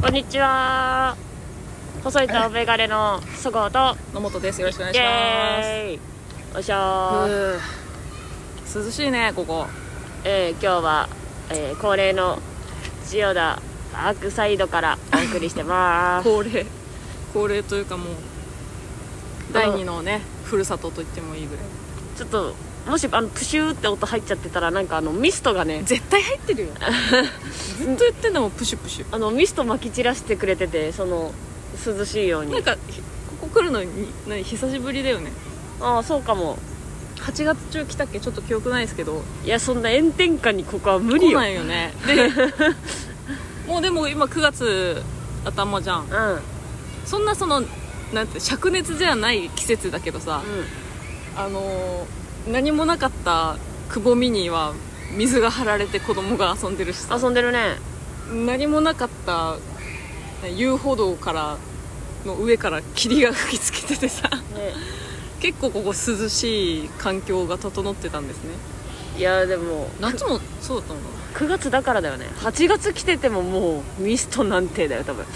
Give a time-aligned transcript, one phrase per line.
[0.00, 1.14] こんにちは。
[2.02, 3.94] 細いとメガネのそごうと。
[4.14, 4.62] 野本です。
[4.62, 5.62] よろしくお願いイしま
[6.54, 6.56] す。
[6.56, 7.58] おいしょー、
[8.86, 9.66] 涼しいねここ。
[10.24, 11.06] えー、今日は、
[11.50, 12.38] えー恒例の
[13.04, 13.60] 千代田
[13.92, 16.24] パークサイドからお送りしてます。
[16.24, 16.64] 恒例。
[17.34, 18.06] 恒例というかもう
[19.52, 21.64] 第二のねふるさとと言ってもいいぐらい。
[22.16, 22.54] ちょっと
[22.86, 26.68] もしあのプシューって音入っちゃってたらなんかあのミストがね絶対入ってるよ。
[27.78, 29.06] ずっと言ってんだもんプシュプシュ。
[29.12, 31.32] あのミスト撒き散らしてくれててその
[31.86, 32.52] 涼しいように。
[32.52, 33.00] なんかひ
[33.40, 35.30] ここ来るのに何久しぶりだよね。
[35.80, 36.58] ああそうかも。
[37.20, 38.18] 8月中来たっけ？
[38.18, 39.22] ちょっと記憶ないですけど。
[39.44, 41.38] いやそんな炎天下にここは無理よ。
[41.38, 41.92] 来ないよね。
[42.06, 42.30] で
[43.68, 45.02] もうでも今9月
[45.44, 46.06] 頭じゃん。
[46.06, 46.32] うん。
[46.34, 46.40] うん
[47.06, 47.62] そんなその
[48.12, 50.42] なんて灼熱じゃない季節だけどさ、
[51.36, 53.56] あのー何もなかった
[53.88, 54.74] くぼみには
[55.16, 57.18] 水が張られて子供が遊んでるしさ。
[57.20, 57.76] 遊んでるね。
[58.32, 59.56] 何もなかった
[60.48, 61.58] 遊歩道から
[62.24, 64.28] の上から霧が吹きつけててさ。
[64.28, 64.40] ね。
[65.40, 68.50] 結構ここ涼しい環境が整ってたんですね。
[69.18, 71.00] いやでも夏もそうだったの？
[71.00, 72.26] か9月だからだよね。
[72.36, 75.24] 8月来ててももうミストなんてだよ多分。
[75.24, 75.30] な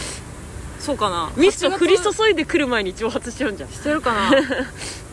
[0.78, 1.32] そうかな。
[1.36, 3.70] ミスト8降り月注いでくる前に蒸発しちゃうんじゃん。
[3.70, 4.30] してるかな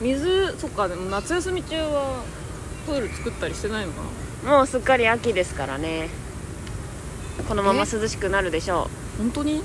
[0.00, 2.22] 水そっかでも夏休み中は
[2.86, 4.02] プール作ったりしてないのか
[4.44, 4.50] な？
[4.58, 6.08] もうすっかり秋ですからね。
[7.48, 9.18] このまま涼しくなるでしょう。
[9.18, 9.62] 本当に？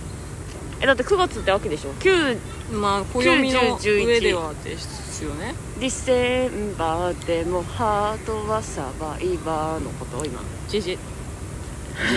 [0.82, 2.38] えだって9月って秋でしょ？9
[2.74, 5.54] まあ暦の上ではですよね。
[5.80, 10.42] ディセンバーでもハートはサバイバーのこと今。
[10.68, 10.98] ジジ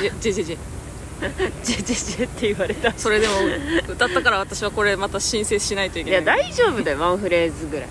[0.00, 0.59] ジェジェジェ
[1.62, 2.92] ジジジジって言われた。
[2.97, 3.34] それでも
[3.89, 6.22] 歌ったから私はこれまた申請しないといけない。
[6.22, 7.89] いや大丈夫だよワンフレーズぐらい。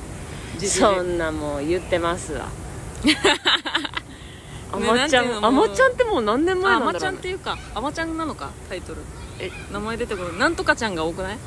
[0.59, 2.47] そんなもう言ってますわ。
[4.73, 9.01] あねまちゃなんあまちゃんってもう何年前あまちゃなんだろうんねっていうかあまちゃんなのかタイトル。
[9.39, 10.39] え名前出てこない。
[10.39, 11.37] なんとかちゃんが多くない？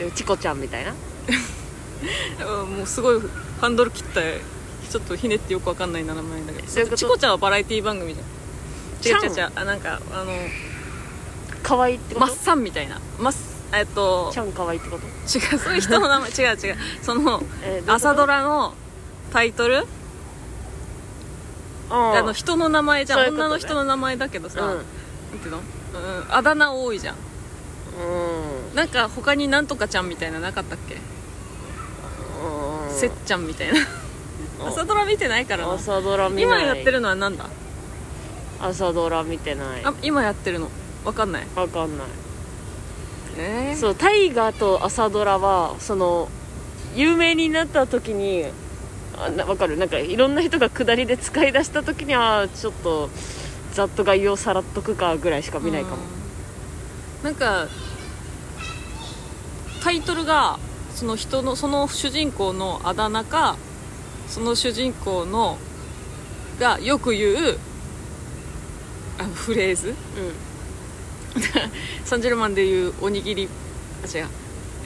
[0.00, 0.92] えチコちゃんみたいな？
[2.62, 3.20] うんもうすごい
[3.60, 6.96] ハンドル切ったちょっとひねってよくわかんない名前だけど。
[6.96, 9.24] チコちゃんはバラエティ番組じゃん。
[9.24, 10.32] 違う違うちゃ違うあなんかあの
[11.62, 12.26] 可愛いってこと？
[12.26, 13.00] マッサンみたいな。
[13.18, 13.34] マッ
[13.78, 15.06] えっとちゃん可愛いってこと？
[15.06, 16.76] 違うそういう人の名前 違う違う。
[17.02, 18.74] そのえー朝ドラの
[19.32, 19.84] タイトル？
[21.90, 23.18] ああの人の名前じゃん。
[23.20, 23.28] ね。
[23.28, 24.68] 女の人の名前だけどさ、うん。
[24.68, 24.78] なん
[25.38, 25.64] ていうの、うん、
[26.30, 27.14] あだ名多いじゃん。
[27.14, 28.74] うん。
[28.74, 32.98] なんか他になんとかちゃんみたいななかったっけ、うん。
[32.98, 33.80] せっちゃんみたいな。
[34.66, 35.74] 朝ドラ見てないからな。
[35.74, 36.62] 朝ドラ見ない。
[36.62, 37.46] 今やってるのはなんだ？
[38.60, 39.84] 朝ドラ見てない。
[39.84, 40.70] あ今やってるの？
[41.04, 41.46] わかんない。
[41.54, 42.06] わかんない
[43.38, 46.28] えそう大河と朝ドラはその
[46.94, 48.46] 有名になった時に
[49.16, 49.76] あなわかる。
[49.76, 53.10] なんかいろんな人が下りで使い出した時にはちょっと
[53.72, 55.96] ざっと概要さらっとくかぐらいしか見ないかも。
[55.96, 57.24] うん。
[57.24, 57.68] なんか
[59.82, 60.58] タイトルが
[60.94, 63.56] その人のその主人公のあだ名か
[64.28, 65.58] その主人公の
[66.58, 67.58] がよく言う
[69.18, 69.90] あのフレーズ？
[69.90, 69.92] う
[72.04, 73.48] サンジェルマンでいうおにぎり
[74.04, 74.26] あ違う。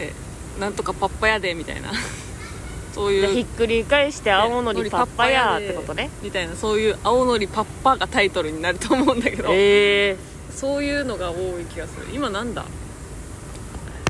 [0.00, 0.12] え
[0.60, 1.90] なんとかパッパやでみたいな。
[2.94, 6.10] そうんでひっいうくり返して青のりパッパヤーってことね。
[6.22, 6.56] みたいな。
[6.56, 10.16] そういう青のりパッパがタイトルになると思うんだけど、ええ
[10.54, 12.06] そういうのが多い気がする。
[12.12, 12.64] 今なんだ？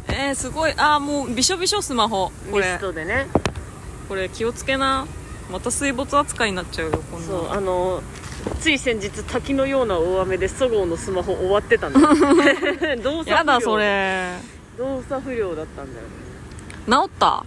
[0.08, 0.72] えー、すごい。
[0.76, 2.32] あーもうびしょびしょスマホ。
[2.50, 3.26] こミれストでね。
[4.08, 5.06] これ気をつけな。
[5.50, 7.26] また水没扱いになっちゃうよこんな。
[7.26, 8.02] そうあの
[8.60, 12.00] つい先日滝のような大雨でそごうのスマホ終わってたんだ
[13.02, 13.36] 動作不良。
[13.36, 14.32] やだそれ。
[14.76, 16.06] 動作不良だったんだよ
[17.06, 17.44] 治った？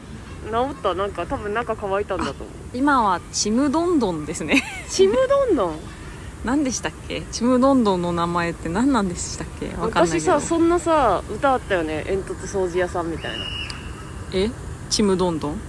[0.49, 0.93] 治った。
[0.95, 2.47] なんか多分中乾いたんだと思う。
[2.73, 4.63] 今はちむどんどんですね。
[4.89, 5.79] ちむどんどん？
[6.45, 7.21] 何でしたっけ？
[7.31, 9.67] ちむどんどんの名前って何なんでしたっけ？
[9.67, 10.03] わかんないけど。
[10.05, 12.03] 昔さそんなさ歌あったよね。
[12.07, 13.45] 煙突掃除屋さんみたいな。
[14.33, 14.49] え？
[14.89, 15.59] ちむどんどん？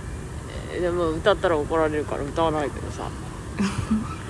[0.75, 3.03] えでも歌ったら怒られるから歌わないけどさ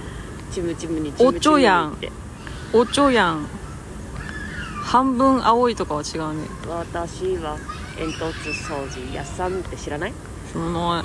[0.52, 1.96] チムチムにチムチムにおちょやん。
[2.72, 3.46] おちょやん。
[4.82, 6.46] 半分青いとかは違うね。
[6.68, 7.56] 私は
[7.96, 10.12] 煙突掃除屋さんって知らない？
[10.52, 11.02] その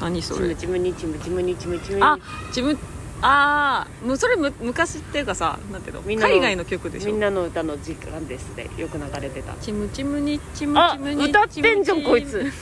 [0.00, 0.54] 何それ？
[0.56, 2.02] チムチムにチムチムにチムチムに。
[2.02, 2.76] あ自分
[3.24, 6.02] ああもうそれむ昔っていうかさなんていうの？
[6.02, 7.12] みんなの海外の曲でしょ？
[7.12, 9.54] みんなの歌の時間ですでよく流れてた。
[9.60, 12.52] チムチムにチムあチムに歌ってんじゃんチムチムこいつ。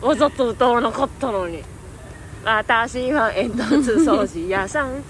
[0.00, 1.62] わざと歌わなかったのに
[2.44, 5.02] 私は煙突掃除屋さん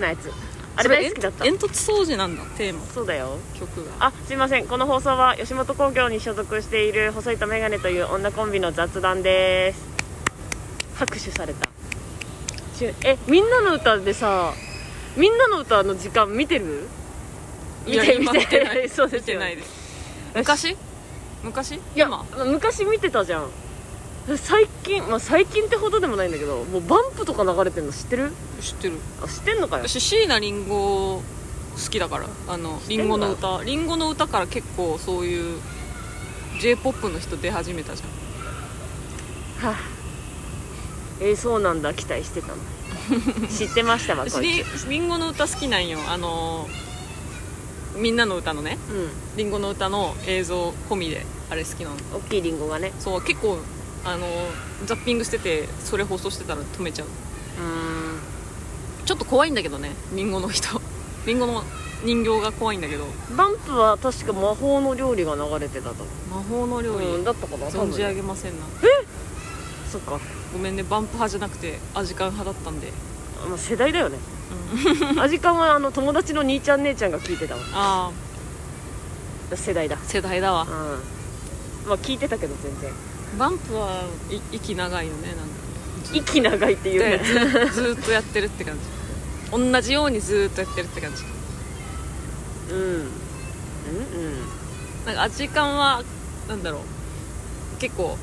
[0.00, 0.30] のやつ。
[0.76, 1.44] あれそ大好きだった。
[1.44, 2.84] 煙突掃除なんだテーマ。
[2.86, 3.38] そうだよ。
[3.54, 4.06] 曲が。
[4.06, 4.66] あすいません。
[4.66, 9.84] この放送は吉本興業に所属している細いとメガネという女コンビの雑談です。
[10.96, 11.68] 拍手された。
[12.76, 14.52] しえみんなの歌でさ
[15.16, 16.88] みんなの歌の時間見てる？
[17.86, 18.88] 見て見て。
[18.90, 19.38] そうですよ。
[19.38, 19.70] 見てないです。
[20.34, 20.76] 昔？
[21.44, 21.74] 昔？
[21.76, 22.24] いや今？
[22.46, 23.48] 昔見てたじゃん
[24.38, 28.32] 最近まあ最近ってほどでもないんだけどもうバンプとか流れてんの知ってる？
[28.60, 28.94] 知ってる。
[29.22, 29.86] あ知ってんのかよ。
[29.86, 31.22] 私椎名林檎好
[31.90, 33.62] きだからあのリンゴの歌。
[33.64, 35.60] リンゴの歌から結構そういう
[36.60, 39.68] j p o p の人出始めたじゃん。
[39.68, 39.76] はあ。
[41.20, 42.54] えー、そうなんだ期待してたの。
[43.48, 44.88] 知ってましたわこ私リいつ。
[44.88, 45.98] リンゴの歌好きなんよ。
[46.08, 46.66] あの
[47.96, 48.78] みんなの歌のね。
[48.90, 49.10] うん。
[49.36, 51.96] リンゴの歌の映像込みであれ好きなの。
[52.14, 52.92] 大きいリンゴがね。
[52.98, 53.58] そう結構
[54.04, 54.26] あの
[54.84, 57.06] ザッピングしててそれ放送してたら止めちゃう。
[57.06, 57.10] う
[59.06, 60.80] ちょっと怖いんだけどねリンゴの人。
[61.26, 61.62] リンゴの
[62.04, 63.06] 人形が怖いんだけど。
[63.36, 68.66] バンプは確か魔法の料理が流れてたと魔法の料理、うんだったかな存じ上げませんな。
[69.90, 70.20] そっか。
[70.52, 72.92] ごめんねバンプ派じゃなくてアジカン派だったんで、
[73.44, 74.18] あまあ世代だよね。
[75.18, 78.12] アジカンはあの友達の兄ちゃん姉ちゃんが聞いてたわあ
[79.54, 79.96] 世代だ。
[79.96, 80.62] あ世代だわ。
[80.62, 80.68] うん。
[81.88, 82.92] まあ聞いてたけど全然
[83.38, 85.44] バンプはい息長いよねなんか。
[86.12, 87.24] 息長いっていうでね
[87.70, 88.80] ずずーっとやってるって感じ。
[89.72, 91.22] 同じようにずーっとやってるって感じ。
[92.72, 92.78] うん。
[92.78, 93.06] うんうん。
[95.06, 96.02] なんかアジカンは
[96.48, 96.80] なんだろう。
[97.80, 98.16] 結構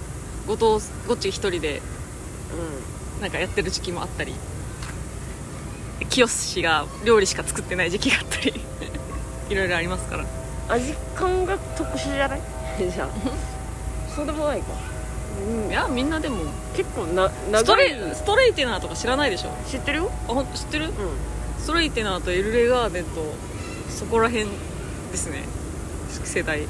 [0.47, 1.81] 後藤ゴッチ一人で
[3.21, 4.33] なんかやってる時期もあったり。
[6.09, 6.27] 清
[6.63, 8.53] が料理しか作ってない時期があったり。
[9.49, 10.23] いろいろありますから。
[10.23, 10.27] うん
[10.71, 12.41] 味感が特殊じゃない？
[12.79, 13.09] じゃあ。
[14.15, 14.67] そうでもないか。
[14.71, 14.90] うん
[15.69, 16.37] いやみんなでも
[16.75, 19.49] 結構なスト長いレストレイテナーとか知らないでしょ？
[19.67, 20.11] 知ってるよ。
[20.27, 20.85] あほん知ってる？
[20.85, 20.91] うん。
[21.59, 23.09] ストレイテナーとエルレガーデンと
[23.89, 24.47] そこら辺
[25.11, 25.43] ですね。
[26.23, 26.63] 世代。
[26.63, 26.67] っ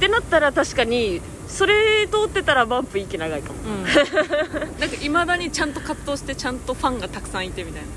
[0.00, 3.58] てなったら確かにそれ通ってたらバンプ息長いかも。
[3.62, 3.84] うん。
[4.80, 7.88] なんかいまだにちゃんと葛藤してちゃんとファンがたくさんいてみたいな。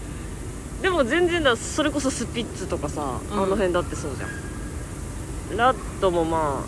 [0.81, 3.44] でも全然だそれこそスピッツとかさ、うん。
[3.44, 5.57] あの辺だってそうじゃん。
[5.57, 6.63] ラットもま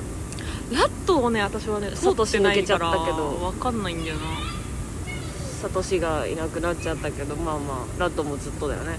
[0.71, 3.43] ラットをね私はねサトシ通ってないから抜けちゃったけど。
[3.43, 4.21] わかんないんだよな。
[4.23, 4.27] あ
[5.61, 8.91] サトシがいなくなっちゃったけどまあまあラットもずっとだよね。
[8.91, 8.95] う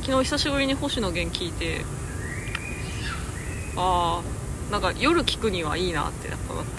[0.00, 0.04] ん。
[0.04, 1.84] 昨日久しぶりに星野源聞いて
[3.76, 6.70] ああなんか夜聞くにはいいなってやっぱなった。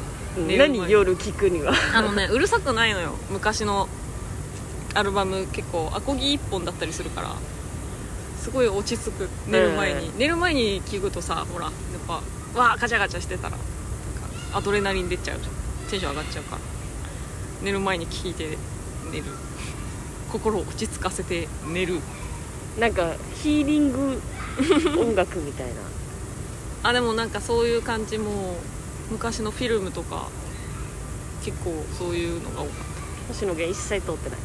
[0.57, 1.73] 何夜聞くには？
[1.93, 3.15] あのねうるさくないのよ。
[3.29, 3.89] 昔の
[4.93, 7.35] アルバム結構アコギ一本だったりするから。
[8.39, 9.29] すごい落ち着く。
[9.47, 10.11] 寝る前に、え。
[10.17, 11.73] 寝る前に聞くとさほらやっ
[12.07, 12.21] ぱ
[12.55, 13.51] わあガチャガチャしてたら。
[13.51, 13.63] なんか
[14.57, 15.39] アドレナリン出ちゃう
[15.89, 16.61] テンション上がっちゃうから。
[17.63, 18.57] 寝る前に聞いて
[19.11, 19.23] 寝る。
[20.31, 21.99] 心を落ち着かせて寝る。
[22.79, 24.21] なんかヒーリング
[24.99, 25.73] 音楽みたいな。
[26.89, 28.57] あでもなんかそういう感じも
[29.11, 30.29] 昔のフィルムとか
[31.43, 32.91] 結構そういうのが多かっ
[33.27, 34.39] 星野源一切通ってない。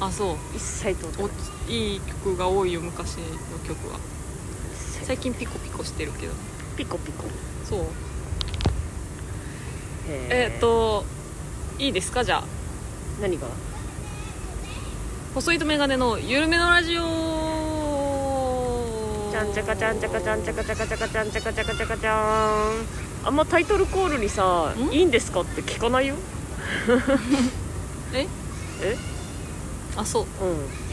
[0.00, 0.36] たあそう。
[0.54, 1.30] 一切通ってない。
[1.68, 3.24] おいい曲が多いよ昔の
[3.66, 4.00] 曲は。
[5.04, 6.32] 最近ピコピコしてるけど
[6.78, 7.24] ピコピコ。
[7.68, 7.80] そう。
[10.08, 11.04] ええっ、と
[11.76, 12.22] いいですか？
[12.22, 12.44] じゃあ。
[13.20, 13.48] 何が？
[15.34, 17.02] 細いとメガネの緩めのラジオ。
[19.32, 23.26] ちゃんちゃかちゃんちゃかちゃんちゃかちゃかちゃかちゃんちゃかちゃかちゃかちゃん。
[23.26, 24.92] あんまタイトルコールにさ「ん？
[24.94, 26.14] いいんですか?」って聞かないよ？
[28.14, 28.28] え？
[28.82, 28.96] え？
[29.96, 30.22] あそう。
[30.22, 30.28] うん。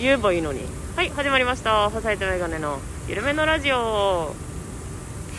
[0.02, 0.62] 言えばいいのに。
[0.96, 1.92] はい始まりました。
[1.92, 4.34] 細いとメガネの緩めのラジオ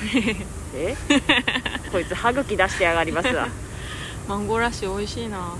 [0.75, 0.97] え？
[1.91, 3.49] こいつ歯茎出してやがりますわ。
[4.29, 5.55] マンゴーラッシュ美味しいな。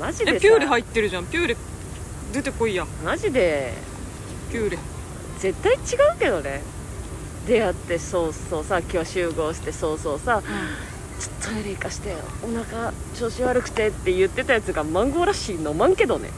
[0.00, 0.36] マジでさ。
[0.36, 1.26] えピューレ入ってるじゃん。
[1.26, 1.56] ピューレ
[2.32, 3.74] 出てこいやマジで。
[4.50, 4.78] ピューレ。
[5.38, 6.62] 絶対違うけどね。
[7.46, 10.42] 出会ってそうそうさ今日集合してそうそうさ
[11.20, 12.12] ちょっとトイレ行かして
[12.42, 16.30] お腹調子悪くてって言ってたやつがマンゴーラッシー飲まんけどね。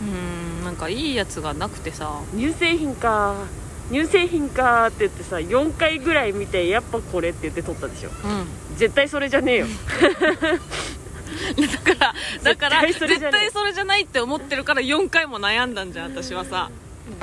[0.00, 2.20] うんうんなんかいいやつがなくてさ。
[2.36, 3.36] 乳製品か
[3.92, 8.08] 乳製品かって言ってさ4回ぐらい見てやっぱこれって言って撮ったでしょ。
[8.08, 8.76] うん。
[8.76, 9.66] 絶対それじゃねえよ。
[11.56, 16.70] だからだから絶対それじゃないって思ってるから4回も悩んだんじゃん私はさ。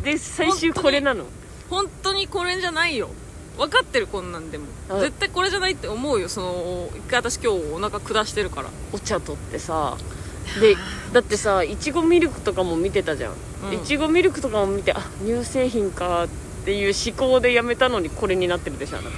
[0.04, 1.26] で最終これなの。
[1.72, 3.10] 本当にこれじゃないよ。
[3.58, 4.66] 分かってるこんなんでも。
[4.92, 5.00] うん。
[5.02, 8.70] 絶対これじゃないって思うよその一回私今日お腹下してるから。
[8.94, 9.98] お茶取ってさ。
[10.62, 10.76] で
[11.14, 13.34] だってさいちごミルクとかも見てたじゃん。
[13.74, 19.18] いちごミルクとかも見てあ乳製品かっていう思考でやめたのにこれになってるでしょあなた。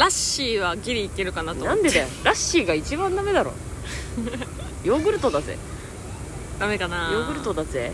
[0.00, 1.82] ラッシーはギリいけるかなと思って。
[1.82, 2.08] なんでだよ。
[2.24, 3.52] ラッシーが一番ダメだろ。
[4.84, 5.56] ヨーグルトだぜ。
[6.60, 7.10] ダメかな。
[7.12, 7.92] ヨーグルトだぜ。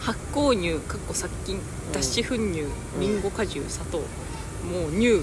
[0.00, 1.58] 発酵乳かっこ殺菌。
[1.92, 2.64] 脱脂粉乳
[3.00, 3.98] リンゴ果汁砂糖。
[3.98, 4.04] も
[4.88, 5.22] う乳。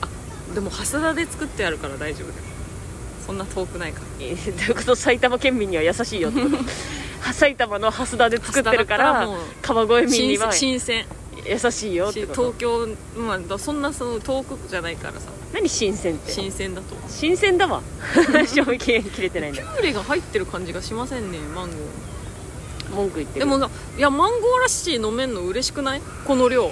[0.00, 0.08] あ
[0.54, 2.44] でも蓮田で作ってあるから大丈夫だよ。
[3.24, 4.06] そんな遠くないから。
[4.20, 4.96] えーどういうこと？
[4.96, 6.56] 埼玉県民には優しいよってこと。
[7.20, 10.50] は 埼玉の蓮田で作ってるから蓮田だったらもう川越民には。
[10.52, 10.98] 新新鮮。
[11.00, 11.06] え
[11.50, 12.52] 優しいよってしこと？
[12.52, 15.30] 東京まあだそんなその遠くじゃないからさ。
[15.52, 16.30] 何新鮮って？
[16.30, 16.94] 新鮮だと。
[17.08, 17.82] 新鮮だわ。
[18.46, 22.94] 賞味期限切れてないんだピューレが入ってる感じがしませんねマンゴー。
[22.94, 23.40] 文句言ってる。
[23.40, 26.02] でもないやマンゴーラッシー飲めんの嬉しくない？
[26.24, 26.70] この量。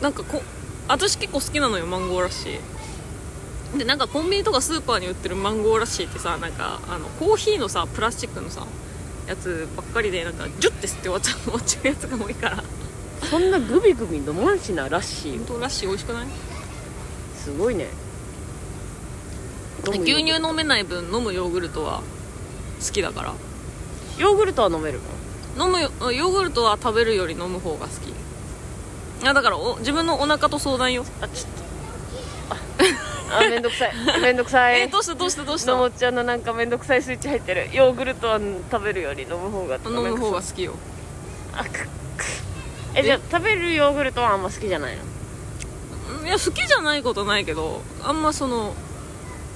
[0.00, 0.42] なんかこ
[0.88, 3.78] 私結構好きなのよマンゴーラッシー。
[3.78, 8.66] でなんかコンビニとかスーパーに売ってるマンゴーラッシーってさなんかあのコーヒーのさプラスチックのさ
[9.28, 12.64] やつばっかりでなんかジュッて吸って終わっちゃう終わっちゃうやつが多いから
[13.30, 16.26] そんなグビグビ飲まんしなラッシー本当ラッシー美味しくない？
[17.36, 17.86] すごいね。
[19.86, 22.02] 牛乳飲めない分飲むヨーグルトは
[22.84, 23.34] 好きだから。
[24.18, 25.00] ヨーグルトは飲める
[25.56, 25.64] の？
[25.66, 28.10] 飲むよヨーグルトは食べるより飲む方が好き。
[28.10, 28.12] い
[29.24, 31.04] やだからお自分のお腹と相談よ。
[31.20, 31.50] あちょっ
[32.48, 33.34] と。
[33.34, 33.92] ああめんどくさい。
[34.20, 34.80] めんどくさい。
[34.82, 35.70] えどうしたどうしたどうした？
[35.70, 37.68] のもっちゃんのなんかめんどくさいスイッチ入ってる。
[37.72, 38.40] ヨーグルトは
[38.72, 40.74] 食べるより飲む方が飲む方が好きよ。
[41.52, 41.88] あく
[42.94, 46.26] えじゃあ食べるヨーグルトはあんま好きじゃないの？
[46.26, 48.74] いや好きじゃないことないけどあんまその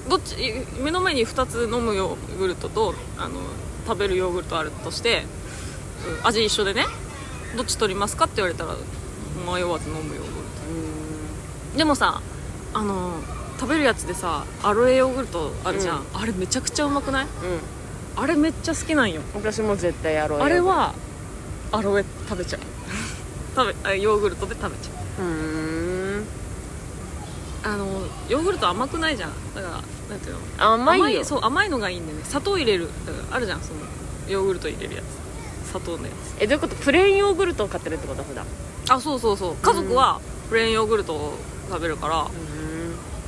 [0.09, 0.35] どっち
[0.79, 3.41] 目の前に2つ飲むヨーグルトとあの
[3.87, 6.85] 食べるヨーグルトあるとして、うん味一緒でね
[7.57, 8.75] どっち取りますかって言われたら
[9.51, 10.23] 迷わず飲むヨーグル
[11.73, 11.77] ト。
[11.77, 12.21] でもさ
[12.73, 13.13] あの
[13.59, 17.25] 食べるやつでさアロエヨーグルトあるじゃん、あれめちゃくちゃうまくない？
[17.25, 17.31] うん。
[18.21, 19.21] あれめっちゃ好きなんよ。
[19.33, 20.93] 私も絶対やろうあれは
[21.71, 22.59] アロエ食べちゃう
[23.55, 25.23] 食べあヨーグルトで食べちゃう。
[25.23, 26.25] うーん。
[27.63, 27.85] あの
[28.29, 29.55] ヨーグルト甘くないじゃん。
[29.55, 29.81] だからな
[30.17, 30.73] んていうの？
[30.73, 31.23] 甘いよ。
[31.23, 32.25] そう甘いのがいいんだよね。
[32.25, 32.89] 砂糖入れる。
[33.05, 33.79] だからあるじゃんその
[34.27, 35.05] ヨーグルト入れるやつ。
[35.69, 36.75] 砂糖のやえどういうこと？
[36.75, 38.23] プレーンヨーグルトを買ってるってこと？
[38.23, 38.45] 普段。
[38.85, 39.55] つあそうそうそう。
[39.55, 41.33] 家族はプレーンヨーグルトを
[41.69, 42.27] 食べるから、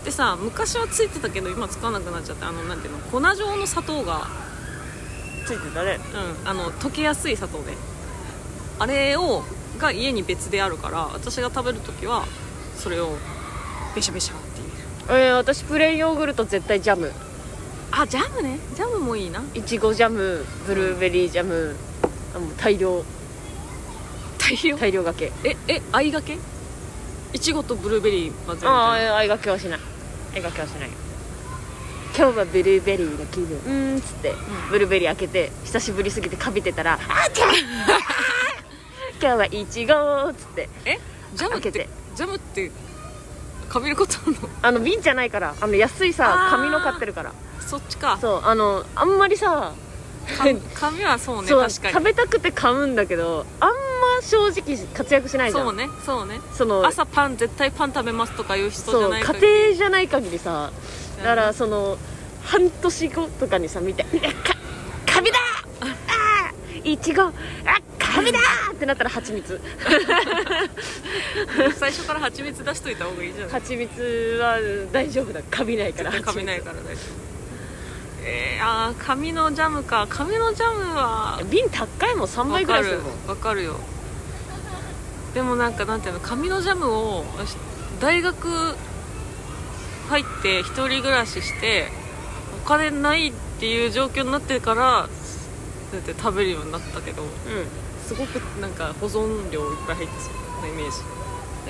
[0.06, 3.00] でさ昔はついてたけど今使わなくなっちゃってあのなんていうの？
[3.00, 4.28] 粉状の砂糖が
[5.48, 6.00] ついてたね。
[6.44, 7.74] うんあの溶けやすい砂糖で
[8.78, 9.44] あれを
[9.78, 12.26] が家に別であるから私が食べる時は
[12.76, 13.18] それを
[13.96, 14.68] ベシャベシャっていう。
[15.10, 17.12] えー、私プレーンヨーグルト絶対ジャム。
[17.92, 18.60] あジャムね。
[18.76, 19.42] ジャムもいいな。
[19.54, 21.76] いちごジャムブルーベリージャム
[22.36, 23.04] あもう大量。
[24.38, 24.78] 大量？
[24.78, 25.32] 大量がけ。
[25.44, 26.38] ええ相掛け？
[27.34, 29.16] いちごとブルーベリー混ぜるみああたいな。
[29.16, 29.80] あいがけはしない。
[30.36, 30.90] あいがけはしない。
[32.18, 33.58] 今日はブルーベリーの気分。
[33.58, 34.34] うーんっつって、
[34.70, 37.46] ブルーベリー開けて久しぶりすぎてかびてたら「あちゃ
[39.22, 39.94] 今日はいちご」
[40.30, 40.70] っつって。
[40.86, 41.00] え？
[41.36, 41.90] ジャムって開けて。
[42.16, 42.72] ジャムって
[43.70, 44.38] かびることあるの？
[44.62, 45.56] あの瓶じゃないから。
[45.60, 46.52] あの安いさあー。
[46.52, 47.34] 紙の買ってるから。
[47.60, 48.18] そっちか。
[48.22, 49.74] そうあのあんまりさ
[50.38, 51.94] か紙はそうねそう確かに。
[51.94, 53.76] 食べたくて買うんだけどあんま
[54.22, 55.66] 正直活躍しないじゃん。
[55.66, 56.40] そうねそうね。
[56.54, 59.48] その朝パン絶対パン食べますとかいう人じそうゃない限り。
[59.48, 60.72] 家庭じゃない限りさ
[61.18, 61.98] だからその
[62.44, 64.54] 半年後とかにさ見て「いやか
[65.06, 65.38] カビだ
[66.84, 67.34] いちごあ
[68.00, 68.40] カビだ!」
[68.72, 69.60] ってなったら蜂蜜。
[71.78, 73.52] 最初から蜂蜜出しといた方がいいじゃない。
[73.52, 74.58] 蜂蜜は
[74.92, 75.42] 大丈夫だ。
[75.50, 77.28] カビないから絶対噛みないから大丈夫。
[78.24, 80.08] えー、あー紙のジャムか。
[80.10, 83.28] 紙のジャムは瓶高いもん3倍わからいするもん。
[83.28, 83.64] わかる。
[83.64, 83.80] よ。
[85.34, 87.56] でもなんかなんていうの紙のジャムを私
[88.00, 88.76] 大学
[90.10, 91.92] 入って一人暮らしして
[92.64, 95.10] お金ないっていう状況になってから
[95.94, 97.28] だって食べるようになったけどう
[98.06, 100.98] すごくなんか保存量いっぱい入ってそうなイメージ。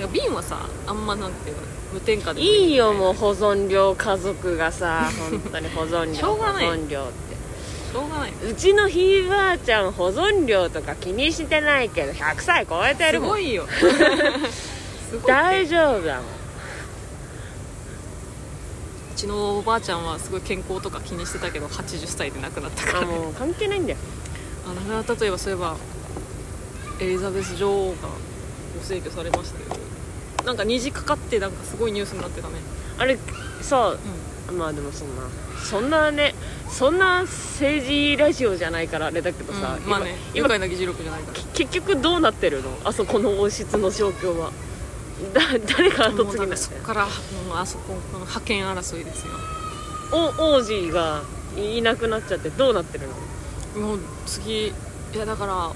[0.00, 1.62] なんか瓶はさあんまなんていうの
[1.94, 6.66] 無添加んでもいいよもう保存量家族がさ 本当に保存量しょうがない。
[6.66, 7.36] 保存量って。
[7.92, 8.32] しょうがない。
[8.48, 13.30] うちのひいばあちゃん保存量とか気にしてないけど100歳超えてするもん。
[13.30, 13.66] ごいよ。
[13.76, 16.24] すごいって大丈夫だもん。
[16.24, 16.26] う
[19.18, 23.06] ちのおばあちゃんはすごい健康とか気にしてたけど80歳で亡くなったから。
[23.06, 23.98] もう関係ないんだよ。
[24.70, 25.76] あなくなったといえばそういえば
[27.00, 28.08] エリザベス女王が
[28.78, 29.80] ご逝去されましたよ
[30.44, 32.54] なんか虹かかってなんかすごいニュースになってたね。
[32.96, 33.18] あれ
[33.60, 33.96] さ
[34.50, 35.22] うまあでもそんな
[35.62, 36.34] そんなね
[36.68, 39.90] そんな政治ラジオじゃないからあれだけどん、さ、うん。
[39.90, 41.38] まあね愉今今快な議事録じゃないから。
[41.54, 42.70] 結局どうなってるの？
[42.84, 44.52] あそこの王室の状況は
[45.34, 45.40] だ
[45.76, 47.10] 誰が後継ぎなんそこからも
[47.54, 49.32] うあそここの覇権争いですよ。
[50.12, 51.22] お王子が
[51.56, 53.08] いなくなっちゃってどうなってる
[53.74, 53.86] の？
[53.88, 54.72] もう次い
[55.14, 55.74] やだからわ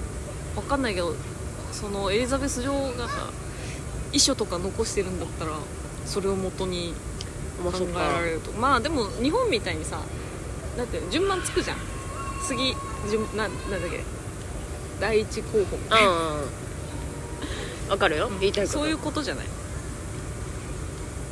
[0.69, 1.15] かんないけど
[1.73, 3.09] そのエリザベス女王が
[4.13, 5.53] 遺書とか残してるんだったら
[6.07, 6.95] それを元に
[7.63, 8.53] 考えられると。
[8.53, 10.01] まあでも日本みたいにさ
[10.77, 11.77] だって順番つくじゃん。
[12.47, 12.75] 次
[13.11, 14.03] 順ななんだっけ？
[15.01, 15.77] 第一候補。
[15.77, 16.45] みたいなうんうん
[17.93, 18.41] わかるよ、うん。
[18.41, 18.79] 言いたいこと。
[18.79, 19.47] そういうことじゃない。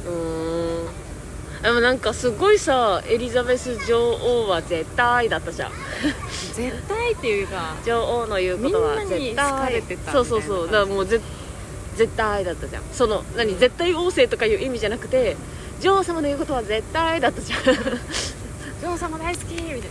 [0.07, 1.63] うーん。
[1.63, 5.73] でもなんかすごいさエリザベス女王は絶対だったじゃん。
[6.55, 10.67] 絶対っていうか女王の言うことはみんなに絶対好かれてたそうそうそう。
[10.67, 11.21] だからもうぜ
[11.97, 12.83] 絶対だったじゃん。
[12.93, 15.37] その何絶対王政とかいう意味じゃなくて
[15.81, 17.61] 女王様の言うことは絶対だったじゃん。
[18.83, 19.87] 女王様大好きみたいな。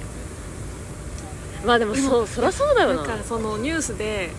[1.66, 2.96] まあでもそうそりゃそうだよな。
[2.96, 4.30] なんかそのニュースで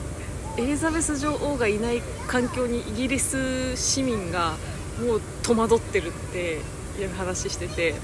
[0.61, 4.57] エリザベス女王がいない環境にイギリス市民が
[5.00, 6.59] もう戸惑ってるって
[7.00, 7.95] いう話してて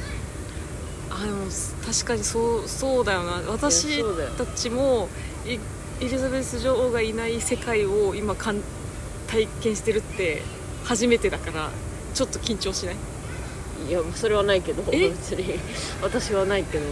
[1.10, 1.46] あでも
[1.84, 3.42] 確かにそうそうだよな。
[3.50, 4.02] 私
[4.36, 5.08] たちも
[5.46, 5.58] イ
[6.04, 8.60] エリザベス女王がいない世界を今かん
[9.28, 10.42] 体験してるって
[10.84, 11.70] 初めてだから
[12.14, 12.96] ちょっと緊張しない？
[13.88, 15.10] いやそれはないけどえ？
[15.10, 15.58] 別に。
[16.02, 16.84] 私はないけど。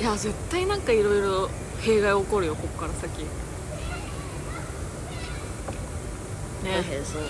[0.00, 1.48] いや絶対なんかいろいろ
[1.80, 3.26] 弊害起こるよここから先ね
[6.68, 7.22] 大変そう。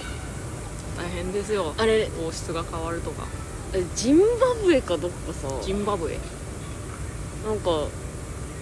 [0.96, 1.74] 大変ですよ。
[1.78, 3.26] あれ王室が変わるとか。
[3.74, 4.24] えジンバ
[4.62, 5.48] ブエかどっかさ。
[5.62, 6.18] ジンバブエ。
[7.46, 7.70] なんか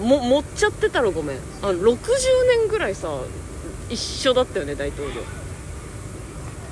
[0.01, 1.39] も持っちゃってたらごめん。
[1.63, 1.97] あ60
[2.59, 3.09] 年ぐらいさ
[3.89, 5.23] 一緒だったよね大統領。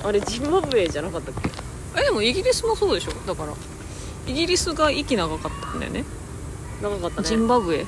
[0.07, 1.51] あれジンバブエじゃなかったっけ？
[1.99, 3.13] えでもイギリスもそうでしょ。
[3.27, 3.55] だから。
[4.27, 6.05] イギリスが息長かったんだよね。
[6.83, 7.29] 長かったね。
[7.29, 7.87] ジンバブエ。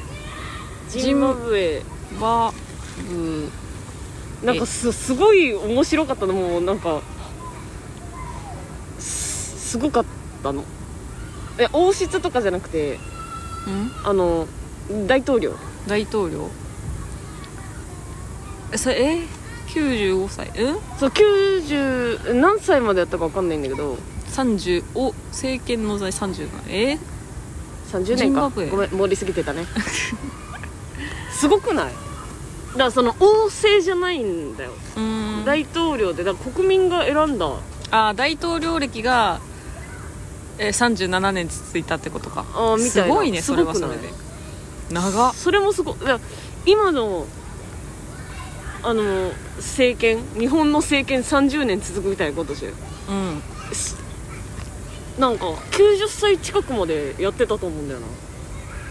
[0.88, 1.82] ジンバブエ。
[2.20, 2.52] バ
[3.08, 3.50] ブ
[4.42, 6.32] なんかすすごい面白かったの。
[6.34, 7.00] もうなんか
[8.98, 10.04] すすごかっ
[10.42, 10.64] たの。
[11.58, 12.96] え王室とかじゃなくて
[13.68, 13.90] ん？
[14.04, 14.46] あの
[15.06, 15.54] 大統領。
[15.88, 16.48] 大統領？
[18.72, 19.22] えそれえ
[19.68, 20.48] ？95歳？
[20.48, 20.78] うん？
[20.98, 23.96] そう90何歳までやったか分かんないんだけど。
[24.28, 26.98] 30お政権の在37え
[27.90, 28.50] ？30ジ年か。
[28.50, 29.64] ごめん盛りすぎてたね。
[31.32, 31.92] すごくない？
[32.76, 34.72] だからその王政じゃないんだよ、
[35.46, 37.50] 大統領でだから国民が選んだ。
[37.90, 39.40] あ大統領歴が、
[40.58, 42.44] えー、37年続いたってことか。
[42.54, 43.08] あーみたいな。
[43.08, 44.10] すごいねすそれはそれで。
[44.90, 45.34] 長っ。
[45.34, 45.96] それもすごい。
[46.66, 47.26] 今の
[48.82, 52.74] あの政権日本の政権30年続くみたいなことしてる。
[53.08, 53.42] うん。
[53.74, 53.96] す
[55.18, 58.06] なんか90歳近くまでやってたと思うんだよな。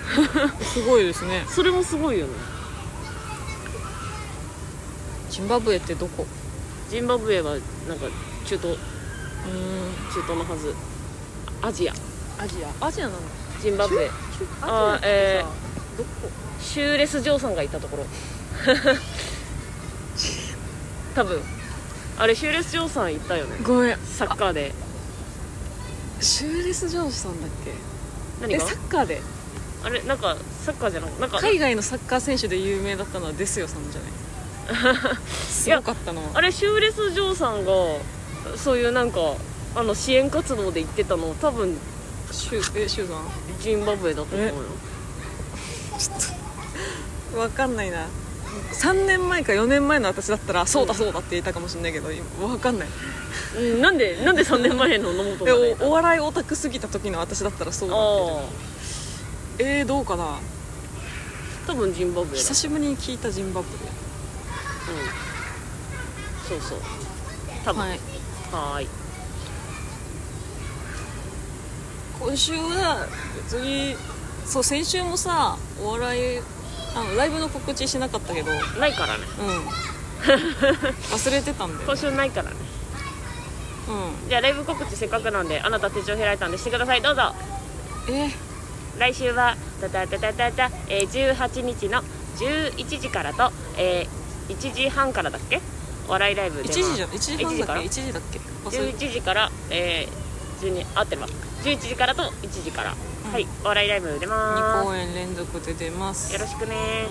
[0.66, 1.46] すごいですね。
[1.48, 2.34] それもすごいよね
[5.36, 6.26] ジンバブエってどこ？
[6.90, 7.62] ジンバブエはなん
[8.00, 8.06] か
[8.46, 8.68] 中東。
[8.68, 8.80] うーん。
[10.14, 10.74] 中東のはず。
[11.62, 11.94] アジア。
[12.40, 12.70] アジア。
[12.86, 13.20] アジアなの？
[13.62, 14.06] ジンバブエ。
[14.08, 14.14] アジ
[14.62, 15.44] アってさえ
[15.98, 16.10] どこ？
[16.62, 18.06] シューレス・ジョーさんがいたところ。
[21.16, 21.42] 多分。
[22.18, 23.58] あれシューレス・ジョーさんいたよね。
[23.62, 23.98] ごめん。
[24.06, 24.74] サッカーで。
[26.22, 27.74] シューレス・ジョージさんだっけ？
[28.48, 29.22] 何サッカーで。
[29.84, 34.12] あれなんかサッカーじゃなくなんか海外のサッカー選手で有名だったのはデスヨさんじゃない？
[35.50, 37.72] すごかったのはあれシューレス・ジョーさんが
[38.58, 39.20] そういうなんか
[39.76, 41.78] あの支援活動で行ってたの多分
[42.32, 43.26] シュえシューさん？
[43.62, 44.54] ジンバブエだったと思うよ。
[47.34, 48.06] 分かんないな。
[48.82, 52.88] 3年前か4年前の私だったらそうだそうだって言えたかもしれないけど今分かんない。
[53.58, 58.00] うんなんでなんで3年前の野本でがねおお笑いオタクすぎた時の私だったらそうだっ
[59.58, 60.40] て言えー、どうかな？
[61.68, 62.38] 多分ジンバブエだ。
[62.38, 63.76] 久しぶりに聞いたジンバブうん
[66.48, 66.80] そうそう。
[67.64, 67.86] 多分。
[67.86, 68.00] エはい。
[68.52, 68.88] はーい。
[72.20, 73.96] 今週は別に
[74.46, 76.40] そう先週もさお笑い
[76.96, 78.52] あのライブの告知しなかったけど。
[78.52, 79.24] うんないからね。
[81.12, 82.56] 忘れてたんだよ今週ないからね。
[83.88, 84.30] うん。
[84.30, 87.02] じゃあライブ告知せっかくなんであなた手帳開いたんでしてください。
[87.02, 87.34] どうぞ。
[88.10, 88.30] え？
[88.98, 92.02] 来週はたたたたたた、えー、18日の
[92.38, 95.62] 11時からと、えー、1時半からだっけ？
[96.08, 97.10] お笑いライブ1で時じゃん。
[97.10, 97.66] 1時半だっけ？
[97.66, 98.40] から？1時だっけ？
[98.66, 101.28] 忘れ11時から、えー、12合ってるわ。
[101.64, 102.96] 11時からと1時から、
[103.32, 106.28] はいお笑いライブ出2ま公演連続で出ます。
[106.30, 107.08] すよろしくね、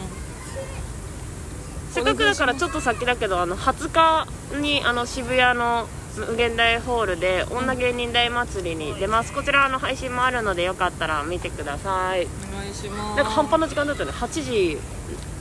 [1.92, 9.32] せっかくだからちょっと先だけどあの20日にあの渋谷の無限大ホールで女芸人大祭りに出ます。
[9.32, 12.28] こちらあの配信もあるのでよかったら見てください。
[12.54, 13.16] お願いします。
[13.16, 14.16] なんか半端な時間だったよね。
[14.16, 14.78] 8時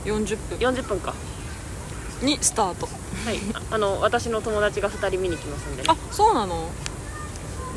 [0.04, 0.58] 40分。
[0.58, 1.14] 40分か
[2.22, 2.86] にスタート。
[2.86, 3.38] はい。
[3.54, 6.68] ああの私の友達が2人見に来ますんであそうなの？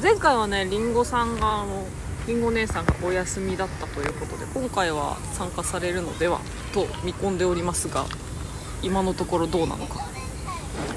[0.01, 1.85] 前回はねりんごさんがあの
[2.27, 6.39] りんご姉さんがお休みだったということで今回は参加されるのでは
[6.73, 8.05] と見込んでおりますが
[8.83, 10.05] 今のところどうなのか。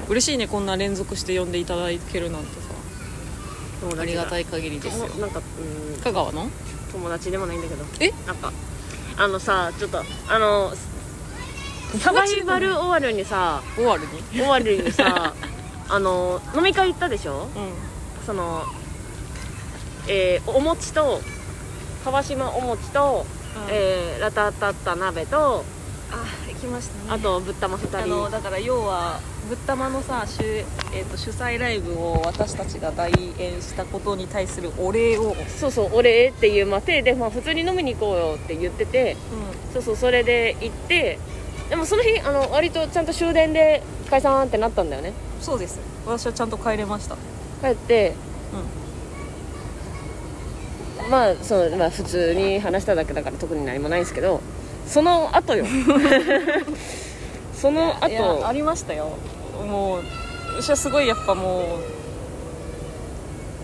[0.09, 2.71] 嬉しいねこんな連続して呼んでいただけるなんてさ。
[3.99, 5.07] ありがたいい限りですよ。
[5.15, 5.41] なんか
[5.95, 6.01] うん。
[6.01, 6.49] 香川の？
[6.91, 7.83] 友達でもないんだけど。
[7.99, 8.11] え？
[8.27, 8.53] なんか
[9.17, 10.71] あのさちょっとあの
[11.99, 14.39] サバイバル終わるにさ終わるに？
[14.39, 15.33] 終わるにさ
[15.89, 17.47] あの飲み会行ったでしょ？
[17.55, 18.25] うん。
[18.25, 18.63] その
[20.07, 21.21] えーお餅と
[22.05, 23.25] 川島お餅と、
[23.69, 25.63] えーラタタッタ鍋と
[26.11, 27.19] あ行きましたね。
[27.19, 27.97] あとぶったま2人。
[27.99, 39.17] あのだから要はぶったまのさ主,、えー、と主催ライブを私たちが代演したことに対するお礼を、そうそう俺っていうまあ手で、まあ、普通に飲みに行こうよって言ってて
[39.73, 41.19] そうそうそれで行って
[41.71, 45.13] でもその日あの割とちゃんと終電で解散ってなったんだよね。
[45.39, 45.79] そうです。
[46.05, 47.15] 私はちゃんと帰れました。
[47.61, 48.13] 帰って
[51.09, 54.41] まあそうまあ普通に話しただけだから特に何もないんですけど
[54.85, 55.65] その後よ。
[57.55, 59.11] そのいやあ後りましたよ。
[59.65, 60.01] もう
[60.61, 61.63] 私はすごいやっぱもう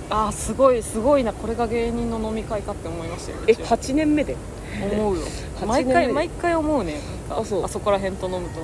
[0.09, 3.67] ああすごいすごいなこれが芸人の飲み会かって思いましたよえうちは。
[3.67, 4.37] 8年目で？
[4.83, 5.23] 思うよ。
[5.59, 6.99] 8毎回毎回思うね。
[7.29, 7.65] あそう。
[7.65, 8.61] あそこら辺と飲むと。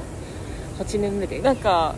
[0.84, 1.40] 8年目で。
[1.42, 1.96] なんか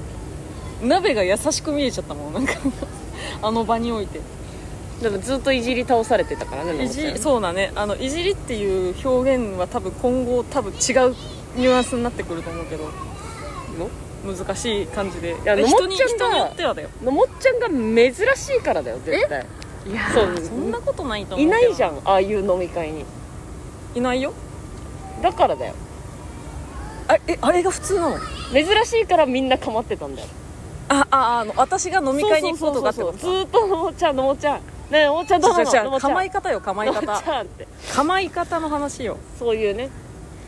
[0.82, 2.34] 鍋が優しく見えちゃったもん。
[2.34, 2.54] なんか
[3.41, 4.19] あの場において。
[5.01, 7.71] でもずっといじり倒されてたからねいじそうだね。
[7.75, 11.15] あのいじりっていう表現は多分今後多分違う
[11.58, 12.86] ニュアンスになってくると思うけど。
[13.78, 13.89] の？
[14.25, 15.36] 難しい感じで。
[15.43, 16.89] やでのもっちゃんが人に人によってはだよ。
[17.04, 19.45] のもっちゃんが珍しいからだよ絶対。
[19.88, 20.01] いや
[20.41, 21.62] そんなことないと思いうけど。
[21.67, 23.06] ないじゃんああいう飲み会に
[23.95, 24.34] いないよ。
[25.21, 25.73] だからだよ。
[27.08, 28.19] あえあれが普通なの？
[28.53, 30.27] 珍しいからみんな構ってたんだよ。
[30.89, 34.60] あああの私が飲み会に行くことがってことずーっとのもちゃんのもちゃん
[34.91, 35.15] ねえの？
[35.15, 35.38] もちゃ。
[35.38, 37.23] んどうなの構い方よ構い方
[37.93, 39.17] 構い方の話よ。
[39.39, 39.89] そういうね。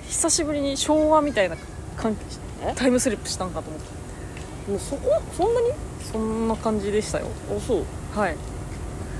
[0.07, 1.57] 久しぶりに昭和みたいな
[1.95, 2.19] 感じ
[2.63, 2.73] え？
[2.75, 5.21] タイムスリップしたんかと思ってもうそこ？
[5.35, 5.71] そんなに？
[6.11, 7.27] そんな感じでしたよ。
[7.55, 7.85] あそう。
[8.19, 8.35] はい。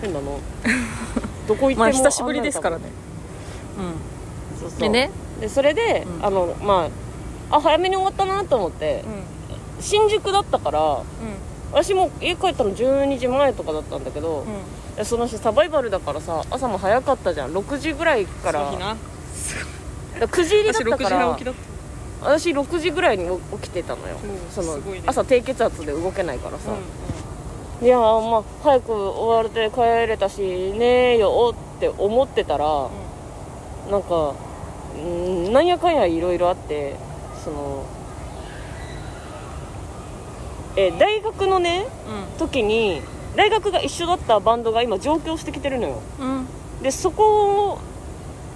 [0.02, 0.28] 変だな。
[1.48, 2.84] どこ行ってもまあ久しぶりですからね。
[3.78, 3.82] う
[4.60, 4.80] そうそう。
[4.80, 5.12] でね。
[5.40, 6.26] でそれで、うん。
[6.26, 6.90] あのま
[7.50, 9.04] ああ早めに終わったなと思って。
[9.80, 11.04] 新宿だったからうん。
[11.72, 14.96] 私も家帰ったの12時前とかだったんだけど、うん。
[14.96, 17.54] でその日サバイバルだからさ朝も早かったじゃん。
[17.56, 18.72] 6時ぐらいから。
[18.72, 18.98] その日な。
[20.20, 21.20] だから9時入りだ私6時ったから。
[21.28, 21.78] 半起きだった。
[22.22, 25.04] 私6時ぐらいに起きてたのよ、うんそのすごいね。
[25.06, 26.72] 朝低血圧で動けないからさ、
[27.82, 33.92] ういやーまあ早く終われて帰れたしねえよって思ってたら、ん。
[33.92, 34.36] なんかうん
[35.52, 36.96] なんやかんやいろいろあって
[37.44, 37.86] その
[40.76, 42.38] え大学のねうん。
[42.38, 43.02] 時に
[43.36, 46.02] 大学が一緒だったバンドが今上京してきてるのよ。
[46.20, 46.48] うん。
[46.82, 47.80] でそこ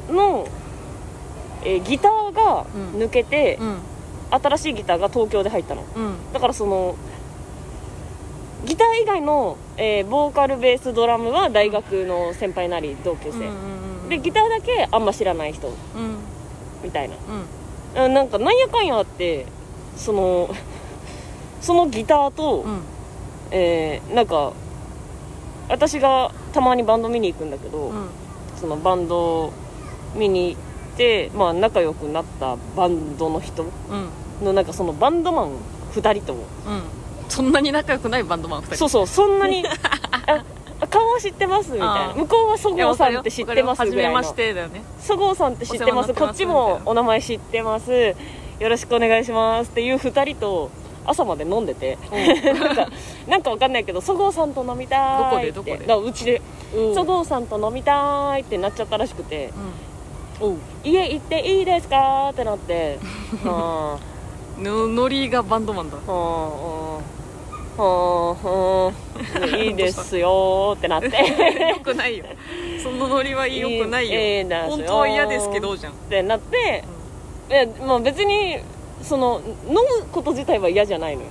[0.10, 0.48] の、
[1.64, 3.02] えーギターがうん。
[3.02, 3.78] 抜けて、うん。
[4.32, 5.84] 新しいギターが東京で入ったの。
[5.96, 6.34] うん。
[6.34, 6.96] だからその
[8.66, 13.50] ギター以外の、えーボーカルベースドラムは大学の先輩なり同級生、
[14.10, 15.68] でギターだけあんま知らない人。
[15.68, 15.74] うん
[16.84, 17.16] みたいな。
[17.96, 18.04] うん。
[18.04, 19.46] あなんかなんやかんやあって
[19.98, 20.50] その
[21.62, 22.82] そのギターと、うん。
[23.52, 24.54] えーなんか
[25.70, 28.08] 私がたまにバンド見に行くんだけど、うん。
[28.60, 29.52] そのバンド
[30.16, 30.62] 見に行っ
[30.98, 33.66] て、まあ、仲良くなったバンドの人う
[34.44, 34.46] ん。
[34.46, 35.52] のなんかそのバンドマン
[35.94, 36.40] 2人とも。
[36.68, 36.82] うん。
[37.30, 38.76] そんなに仲良くないバンドマン2人。
[38.76, 39.64] そうそうそんなに
[40.28, 40.44] あ
[40.88, 42.06] 顔は知ってますみたいな。
[42.10, 42.18] あー。
[42.18, 44.82] 向こうはそごうさんって知ってますはじめまぐらいのしてだよね。
[45.00, 45.92] そごうさんって知ってます。
[45.92, 47.92] お世話になってますこっちもお名前知ってます。
[47.92, 48.16] よ
[48.70, 50.70] ろしくお願いしますっていう2人と
[51.06, 51.98] 朝まで飲んでて。
[52.08, 52.88] なんか
[53.28, 55.52] なんかわかんないけどそごうさんと飲みたいって。
[55.52, 55.74] どこで？
[55.78, 55.88] どこで？
[55.88, 56.42] だからうちで。
[56.76, 56.96] うん。
[56.96, 59.52] そごうさんと飲みたいってなっちゃったらしくて。
[60.84, 62.30] 家行っていいですか？
[62.32, 62.98] ってなって。
[63.44, 64.00] は
[64.58, 65.98] のノリがバンドマンだ。
[66.08, 66.22] あはあ
[66.98, 67.02] は
[67.78, 68.92] あ
[69.58, 71.08] いいですよってなって。
[71.08, 71.14] よ
[71.84, 72.26] くないよ。
[72.82, 76.84] そのノリはいいよくないよ、いいいいですよ本当は嫌ですけどじゃん、ってなって、
[77.50, 78.60] いやまあ別に
[79.02, 79.82] その飲む
[80.12, 81.28] こと自体は嫌じゃないのよ。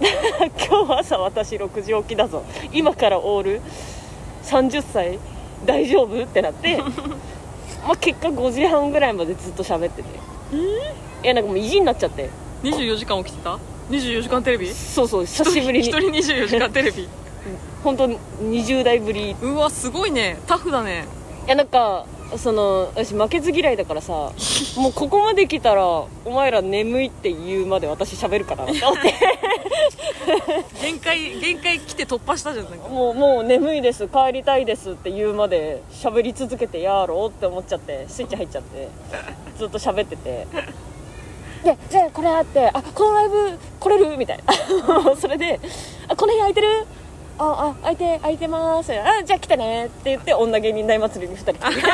[0.68, 2.42] 今日朝私6時起きだぞ。
[2.72, 3.60] 今からオール
[4.44, 5.18] 30歳。
[5.66, 6.78] 大丈夫ってなって。
[7.86, 10.08] まあ結果5時半ぐらいまでずっと喋ってて。
[11.22, 12.30] いやなんかもう意地になっちゃって。
[12.64, 13.58] うん、24時間起きてた？
[13.90, 14.72] 24時間テレビ？
[14.72, 15.86] そうそう久しぶりに。
[15.86, 17.08] 一人24時間テレビ？
[17.82, 19.30] 本当に20代ぶり。
[19.30, 20.38] いうわすごいね。
[20.46, 21.06] タフだね。
[21.46, 24.12] やなんかその私負けず嫌いだからさ
[24.78, 29.14] もうここまで来たらお前ら眠いって言うまで私喋るからなって思って。
[30.80, 32.88] 限界限界来て突破したじゃんなんか。
[32.88, 38.88] もうもう眠いです帰りたいですって言うまで喋り続けてやろうって思っちゃってスイッチ入っちゃって
[39.58, 40.46] ずっと喋ってて
[41.64, 44.16] でじゃあこれあってあこのライブ来れる？
[44.16, 44.54] みたいな。
[45.16, 45.60] それで
[46.08, 46.86] あこの日空いてる？
[47.38, 48.92] ああ空いて空いてます。
[48.92, 49.86] あじゃあ来てね。
[49.86, 51.82] って言って女芸人大祭りに2人来て。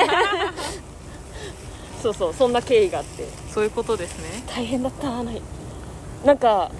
[2.03, 3.25] そうそうそんな経緯があって。
[3.53, 4.43] そういうことですね。
[4.55, 5.23] 大変だった。
[5.23, 5.43] ない。
[6.25, 6.71] なんか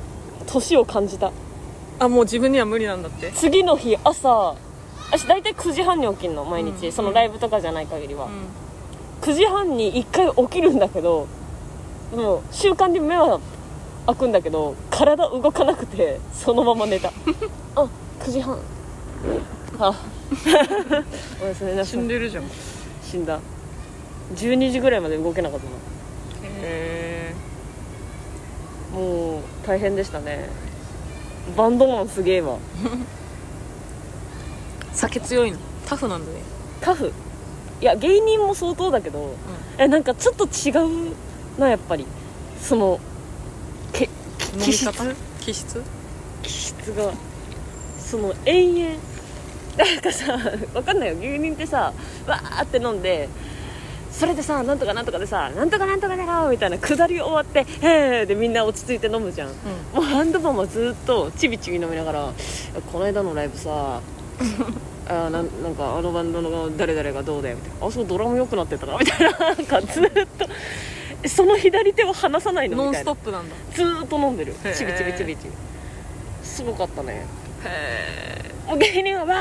[0.47, 1.33] 年を感じた。
[1.99, 3.31] あもう自分には無理なんだって。
[3.33, 4.55] 次の日朝。
[5.11, 8.29] 私大体9時半に起きるの毎日、うんそのライブとかじゃない限りは、う
[9.25, 11.29] 9時半に1回起きるんだけど
[12.15, 13.41] もう習慣に目は
[14.07, 17.13] 開くんだけど体動かなくてそのまま寝た。
[17.75, 17.87] あ
[18.21, 18.59] 9時半。
[19.79, 19.95] あ。
[21.43, 22.09] おやすみな死さいん。
[22.09, 22.45] でるじゃん。
[22.45, 22.47] へ
[23.03, 23.39] 死んだ。
[24.35, 25.67] 12時ぐらいまで動けなかった
[26.63, 27.33] え
[28.93, 30.49] なもう大変でしたね。
[31.57, 32.57] バンドマンすげえわ。
[34.93, 35.59] 酒強いの？
[35.87, 36.41] タフなんだね。
[36.81, 37.13] タフ。
[37.81, 39.35] いや芸人も相当だけど、
[39.77, 40.71] えなんかちょっと違
[41.11, 41.15] う
[41.59, 42.07] なやっぱり。
[42.61, 43.01] その
[43.93, 44.09] け
[44.61, 44.85] 気質？
[44.85, 45.05] 方？
[45.41, 45.83] 気質？
[46.43, 47.13] 気質が。
[47.99, 48.97] その延々。
[49.77, 50.39] なんかさ
[50.75, 51.17] わかんないよ。
[51.17, 51.93] 芸人ってさ
[52.27, 53.29] わーって飲んで
[54.11, 59.55] それでさなんとかなんとかでさなんとかなんとかだろみたいな下り終わって「へーでみんな落ち着いて飲むじゃん、も
[59.99, 62.33] うハンドマンはずっとちびちび飲みながら
[62.91, 64.01] 「この間のライブさ
[65.09, 69.39] あーなんなんかあのバンドの誰々がどうだよ」みたいな「あそうドラム良くなってたな」みたいな。
[69.39, 70.47] なんかずっと
[71.29, 73.15] その左手を離さないのノンスみたいな。
[73.15, 73.57] トップなんだ。
[73.73, 74.53] ずーっと飲んでる。
[74.65, 74.75] へー。
[74.75, 75.51] ちびちびちびちび
[76.43, 77.27] すごかったね。
[77.65, 79.37] へもう芸人はわ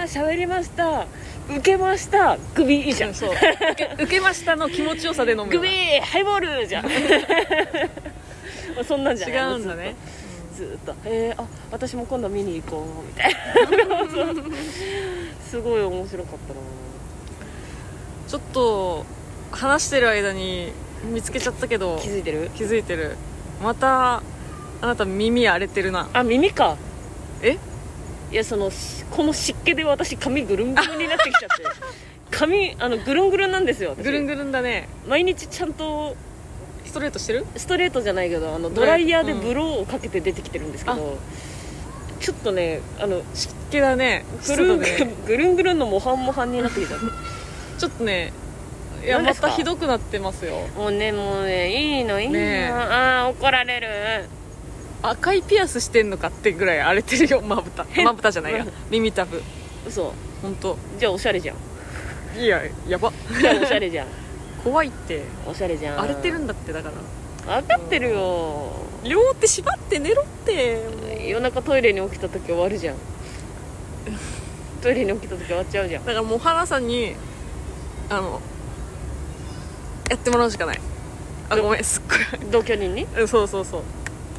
[0.00, 1.06] ー喋りました。
[1.48, 2.36] 受けました。
[2.54, 3.14] グビいいじゃん。
[3.14, 3.30] そう。
[3.30, 3.40] 受
[3.74, 6.84] け受けましたの気持ちよさで飲むグビーハイボールじゃん。
[6.88, 6.90] も
[8.82, 9.42] うそんなんじゃ違ない。
[9.54, 9.94] うんだね。
[10.54, 10.94] ずーっと。
[11.04, 14.34] えー、あ私も今度見に行こうみたいな。
[15.48, 16.60] すごい面白かったな。
[18.28, 19.06] ちょっと
[19.50, 20.72] 話してる間に
[21.04, 21.98] 見つけちゃったけど。
[22.00, 22.50] 気づいてる？
[22.54, 23.16] 気づいてる。
[23.62, 24.22] またあ
[24.86, 26.08] なた耳荒れてるな。
[26.12, 26.76] あ耳か。
[27.42, 27.58] え？
[28.30, 31.64] いやそのしこの湿気で私髪ぐるんぐるんになってきちゃって。
[32.30, 34.04] 髪あのぐるんぐるんなんですよ私。
[34.04, 34.88] ぐるんぐるんだね。
[35.08, 36.16] 毎日ちゃんと。
[36.84, 37.44] ストレートしてる？
[37.56, 41.18] ストレートじゃないけどあのドライヤーでブローをかけて出てきてるんですけど、
[42.18, 44.24] ちょっとねあの湿気だね。
[44.46, 47.00] ぐるんぐるんぐるんぐるんのモハンモハンになってきちゃっ
[47.78, 48.32] ちょっとね
[49.04, 50.68] いやまたひどくなってますよ。
[50.74, 52.68] たもうねもうねいいのいいの、ねえ。
[52.68, 53.88] ああ怒られる。
[55.02, 57.84] 赤いピアスしてんのかってぐらい荒れてるよまぶた。
[57.84, 58.04] 変。
[58.04, 58.66] まぶたじゃないや。
[58.90, 59.42] 耳たぶ。
[59.86, 60.12] 嘘。
[60.42, 62.38] 本当じゃあおしゃれじゃん。
[62.38, 63.12] いややば。
[63.40, 64.06] じゃあおしゃれじゃん。
[64.64, 65.22] 怖いって。
[65.46, 65.98] おしゃれじゃん。
[66.00, 66.90] 荒れてるんだってだか
[67.46, 67.60] ら。
[67.60, 68.72] 分かってるよ。
[69.04, 71.28] 両手縛って寝ろって。
[71.28, 72.96] 夜中トイレに起きた時終わるじゃん。
[74.82, 76.04] トイレに起きた時終わっちゃうじゃん。
[76.04, 77.14] だからもう花さんに
[78.10, 78.40] あの
[80.08, 80.80] やってもらうしかない。
[81.50, 82.02] あごめんすっ
[82.42, 83.02] ご同居人に？
[83.02, 83.82] いうんそうそうそう。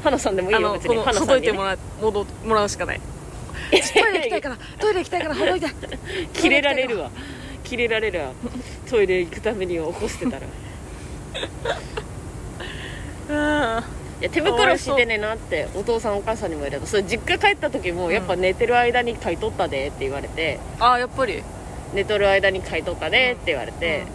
[0.04, 0.96] 花さんでもいいよ別に。
[0.96, 3.02] あのこの花さほどいても、ら戻もらうしかない。
[3.72, 5.68] トイレ行きたいから トイレ行きたいからほどいて。
[6.34, 7.12] 切れられるわ。
[7.64, 8.32] 切れられるわ。
[8.90, 10.42] トイレ行くために起こしてたら。
[13.78, 13.84] あ
[14.20, 16.88] いや手袋してねなってお父さんお母さんにも言われた。
[16.88, 21.44] それ実家帰った時もやっぱ寝てる間に買い取ったでって言われて、あやっぱり、うん、
[21.94, 24.06] 寝とる間に買い取ったでって言われて、し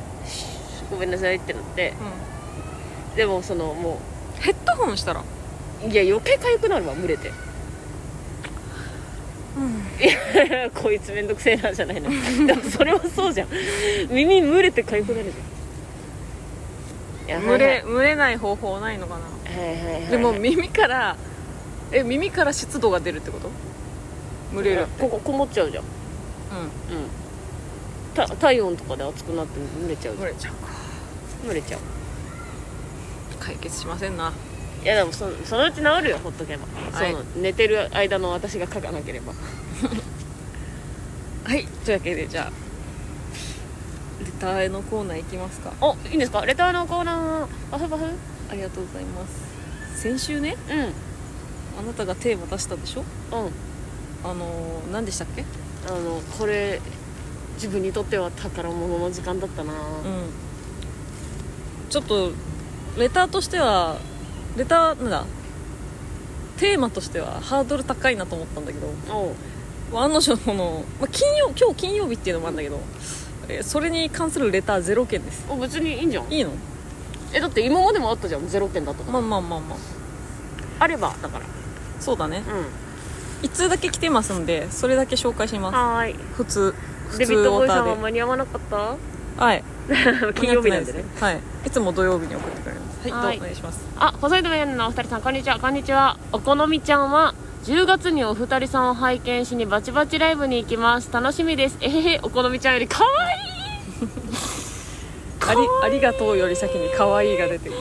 [0.91, 1.93] ごめんなさいってなって。
[3.17, 4.01] でもそのも
[4.41, 5.21] ヘッドホンしたら？
[5.21, 7.33] ういや余計痒くなるわ蒸れて。
[10.01, 10.07] い
[10.51, 12.11] やこいつめんどくせえなじゃないの。
[12.47, 13.49] でもそれはそうじゃん。
[14.11, 15.33] 耳蒸れて痒くなる
[17.27, 17.41] じゃん。
[17.43, 19.21] いや蒸れ蒸れない方法ないのかな？
[19.53, 20.11] はいはいはいはい。
[20.11, 21.17] でも耳から
[21.93, 23.49] え耳から湿度が出るってこと？
[24.53, 25.03] 蒸れるって。
[25.03, 25.85] こここもっちゃうじゃん。
[25.85, 27.07] ううん。
[28.15, 30.33] た体温とかで熱くなって蒸れちゃうんじゃん。
[30.33, 30.74] 蒸れちゃうか
[31.45, 31.81] 蒸れちゃう。
[33.41, 34.33] 解決しませんな。
[34.83, 37.13] いやでもそそのうち治るよほっとけば、はい。
[37.13, 39.33] その寝てる間の私が書かなければ。
[41.45, 41.67] はい。
[41.85, 42.53] というわけでじゃあ
[44.25, 45.73] レターへのコーナーいきますか。
[45.81, 46.45] おいいんですか？
[46.47, 47.47] レターのコーナー。
[47.71, 48.05] パフパフ。
[48.51, 50.03] ありがとうございます。
[50.03, 50.79] 先週ねうん。
[50.79, 50.93] うん
[51.77, 53.05] あなたがテーマ出したでしょ？
[53.33, 55.45] あのー、何でしたっけ？
[55.89, 56.81] あのこれ
[57.57, 59.73] 自分にとっては宝物の時間だったな。
[59.73, 59.79] うん
[61.95, 62.33] ちょっと
[62.99, 63.99] レターとしては
[64.57, 65.25] レターなんだ
[66.57, 68.89] テーマとしてはハードル高いなと思ったんだけど
[69.97, 72.81] 案の定この、まあ、金曜今日金曜日っていうのもあるんだけど
[73.49, 75.47] えそれに関するレターゼロ件です。
[75.49, 76.33] お別にいいんじゃん。
[76.33, 76.51] いいの？
[77.33, 79.79] えだって今までもあったじゃんゼロ件だったから、まあまあまあまあ。
[80.81, 81.45] あればだから。
[82.01, 82.43] そうだね。
[83.43, 83.49] うん。
[83.49, 85.75] 1通だけ来てますんでそれだけ紹介します。
[85.77, 86.15] はーい。
[86.15, 86.75] 普通
[87.11, 88.97] 普デビッ通ドボーイさんは間に合わなかった？
[89.45, 89.63] はい
[90.35, 91.05] 金曜日なんでね。
[91.21, 91.41] はい。
[91.67, 93.11] いつも土曜日に送ってくれます。
[93.11, 93.81] はい、お願いします。
[93.97, 95.59] あ細いとメンのお二人さんこんにちは。
[95.59, 101.11] こんにちはお好みちゃんは10月にお二人さんを拝見しにバチバチライブに行きます。
[101.13, 101.77] 楽しみです。
[101.81, 103.55] えへへお好みちゃんより可愛い。
[105.47, 107.75] ありありがとうより先に可愛いが出てる。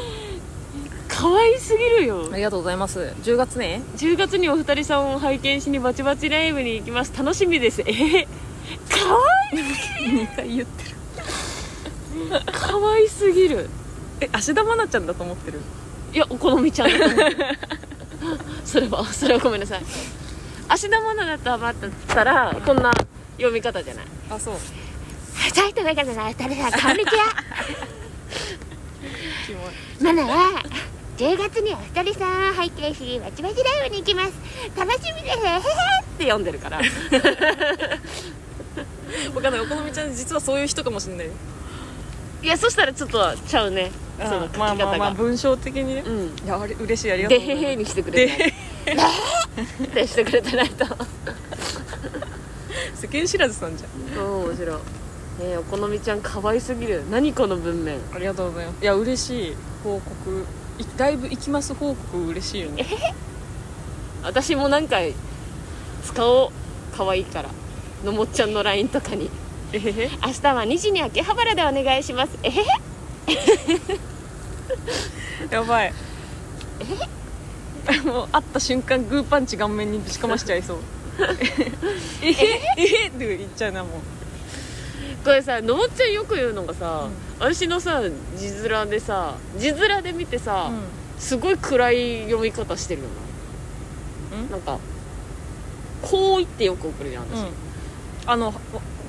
[1.08, 2.30] 可愛すぎるよ。
[2.34, 3.14] ありがとうございます。
[3.24, 3.82] 10月ね。
[3.96, 7.14] 10月にお二人さんを拝見しにバチバチライブに行きます。
[7.18, 7.82] 楽しみです。
[7.86, 8.28] えへへ。
[8.90, 8.98] 可
[9.56, 11.03] 2 回言ってる
[12.52, 13.70] 可愛すぎる。
[14.22, 15.60] え芦田愛菜ちゃんだと思ってる？
[16.14, 17.30] いやお好みちゃんだと思う
[18.64, 19.82] それはそれはごめんなさい。
[20.68, 22.92] 芦田愛菜だと余ったらこんな
[23.38, 24.06] 読み方じゃない。
[24.30, 24.56] あそう。
[25.52, 27.26] ちょいとメガネの二人さんこんにちは。
[30.02, 30.64] マナは
[31.18, 34.34] 10月にお一人さん拝見しまちまちライブに行きます。
[34.78, 35.62] 楽しみですへへへっ
[36.18, 36.84] て読んでるからわ
[39.42, 41.34] かんないお好みちゃん実はそういう人かもしれないよ
[42.44, 43.90] いやそしたらちょっとちゃうね。
[44.20, 46.26] その書きまあまあまあ文章的にね、うん。
[46.46, 47.40] いやあれ嬉しいありがとう。
[47.40, 48.40] でございますへへにしてくれないっ
[49.90, 50.86] てしてくれてないと。
[52.96, 53.92] 世間知らずさんじゃん。
[54.20, 54.78] うん面白い。
[55.48, 57.04] ねお好みちゃん可愛すぎる。
[57.10, 57.98] 何この文面。
[58.14, 58.84] ありがとうございます。
[58.84, 60.46] いや嬉しい報告。
[60.80, 62.86] いだいぶ行きます報告嬉しいよね。
[64.22, 65.14] 私も何回
[66.06, 66.50] 使おう。
[66.98, 67.50] 可愛いから。
[68.04, 69.30] のもっちゃんの LINE とかに
[69.74, 70.10] えへへ。
[70.26, 72.38] 明日は2時に秋葉原でお願いします。
[72.44, 72.66] えへへ。
[75.52, 75.94] やばい。
[78.06, 80.78] もう会った瞬間グーパンチ顔面にぶちかましちゃいそう。
[82.22, 83.92] えへえへって言っちゃうなもう。
[85.24, 87.08] これさのもっちゃんよく言うのがさ、
[87.40, 88.02] 私のさ
[88.38, 90.70] 字面でさ字面で見てさ、
[91.18, 93.08] すごい暗い読み方してるよ
[94.34, 94.44] うん？
[94.50, 94.80] ななんか
[96.02, 97.48] こう言ってよく送るじゃん私、うん。
[98.26, 98.54] あの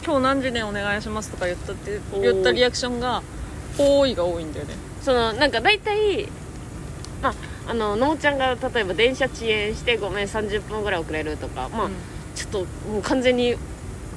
[0.04, 3.22] 今日何時でお願いしますとか言ったって言ったリアクションが
[3.78, 4.74] 「多い」が多いんだよね。
[5.00, 6.28] そのなんか大体
[7.22, 7.34] まあ
[7.68, 11.92] あののもちゃんが例えば電車遅延してごめん30分ぐらい遅れるとかまあ、うん。
[12.34, 12.58] ちょっと
[12.90, 13.56] もう完全に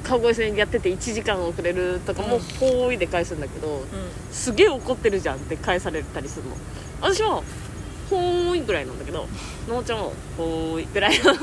[0.02, 3.84] 川越線やってて1時間遅れるとかもうん「ほーい」で返すんだけど、
[4.32, 6.56] すげえ怒ってるじゃんって返されたりするの。
[7.00, 7.42] 私は
[8.10, 9.26] 「ほーい」ぐらいなんだけど
[9.68, 11.18] のもちゃんは「ほーい」ぐらい。
[11.22, 11.42] なんか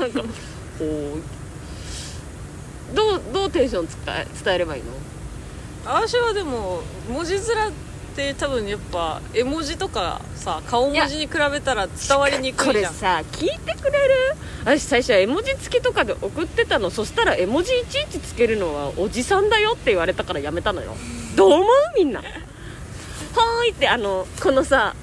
[0.78, 1.22] 「ほーい」
[2.94, 4.92] どうどうテンション伝え伝えればいいの？
[5.84, 7.72] 私はでも文字面っ
[8.16, 12.94] て多分やっぱ絵文字とかさ顔文字に比べたら伝わりにくこれいじゃん。
[12.94, 14.14] さ聞いてくれる？
[14.64, 16.90] 私最初は絵文字付きとかで送ってたの。
[16.90, 20.96] そしたら絵文字いちいちつけるのはおじさんだよって言われたからやめたのよ。
[21.36, 21.66] どう思う？
[21.96, 22.20] みんな。
[22.20, 24.94] はーいってあのこのさ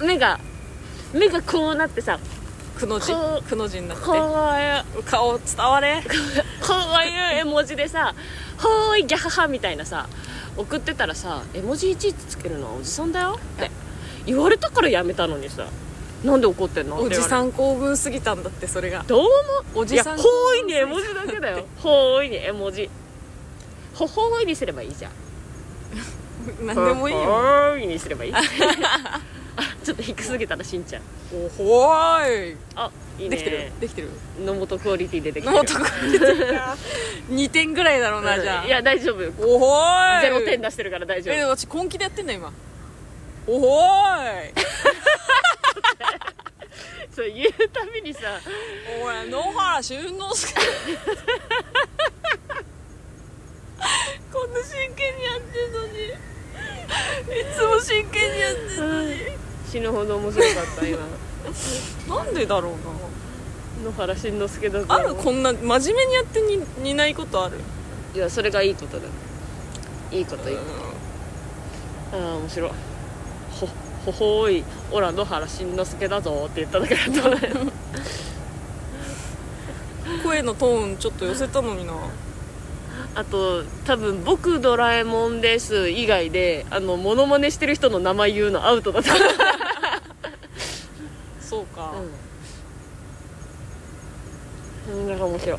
[0.00, 0.40] 目が
[1.12, 2.18] 目がこうなってさ
[2.78, 3.12] くの字
[3.48, 4.04] くの字になって。
[4.04, 6.02] いう顔伝われ。
[6.02, 6.08] こ
[6.72, 8.14] ういう絵文字でさ
[8.58, 10.08] 「ほーいギャハハ」みたいなさ
[10.56, 13.38] 送ってたらさ絵文字いちいちつけるのはおじさんだよ？
[13.38, 13.70] って。
[14.26, 15.66] 言われたからやめたのにさ。
[16.24, 17.00] なんで怒ってんの？
[17.00, 19.04] おじさんん興奮すぎたんだってそれが。
[19.06, 19.28] どう思
[19.74, 19.78] う？
[19.80, 21.66] おじさんいやほーいに絵文字だけだよ。
[21.76, 22.88] ほーいに絵文字。
[23.94, 25.12] ほほーいにすればいいじゃん。
[26.66, 28.34] 何でもいいほよーいにすればいい。
[28.34, 28.40] あ
[29.84, 31.02] ちょっと低すぎたらしんちゃん。
[31.32, 32.56] おほーい。
[32.74, 33.58] あいいできてる？
[33.58, 34.10] ねできてる？
[34.44, 35.84] 野本クオリティでできてるのとこ
[37.30, 38.66] 2点ぐらいだろうなじゃあ。
[38.66, 39.18] いや大丈夫。
[39.38, 40.22] おほーい。
[40.22, 42.52] ゼロ点出してるから大丈え夫私根気でやってんだ今。
[43.46, 44.52] おほーい
[47.14, 48.20] そう言うたびにさ。
[49.00, 50.54] おい野原俊之介。
[54.32, 56.08] こんな真剣にやってんのに。
[56.08, 56.33] い
[57.56, 59.14] つも真剣にやってんのに。
[59.70, 60.98] 死ぬほど面白かった今。
[62.16, 67.58] なんでだろう野原しんのすけだぞなあるこんな真面目にやってに似ないことある？
[68.14, 69.06] いやそれがいいことだ。
[70.12, 70.62] いいこといいこ
[72.12, 72.16] と。
[72.16, 72.70] ああ面白い。
[73.50, 73.66] ほ
[74.06, 74.64] ほほーい。
[74.92, 77.10] オラ野原しんのすけだぞって言っただけだった。
[77.30, 77.72] ね
[80.22, 81.92] 声のトーンちょっと寄せたのにな
[83.14, 89.14] あと多分「僕ドラえもんです」以外であのモノマネしてる人の名前言うのアウトだった
[91.40, 91.92] そうか、
[94.88, 95.08] うん。
[95.08, 95.58] なんか面白い。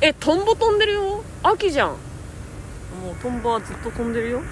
[0.00, 1.22] えトンボ飛んでるよ。
[1.42, 1.88] 秋じゃん。
[1.90, 1.96] も
[3.12, 4.42] うトンボはずっと飛んでるよ。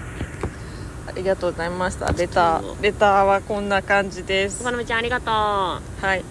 [1.06, 2.12] ありがとうございました。
[2.12, 4.62] レターレターはこんな感じです。
[4.62, 5.34] 岡野ちゃんありがとう。
[5.34, 5.80] は
[6.16, 6.24] い。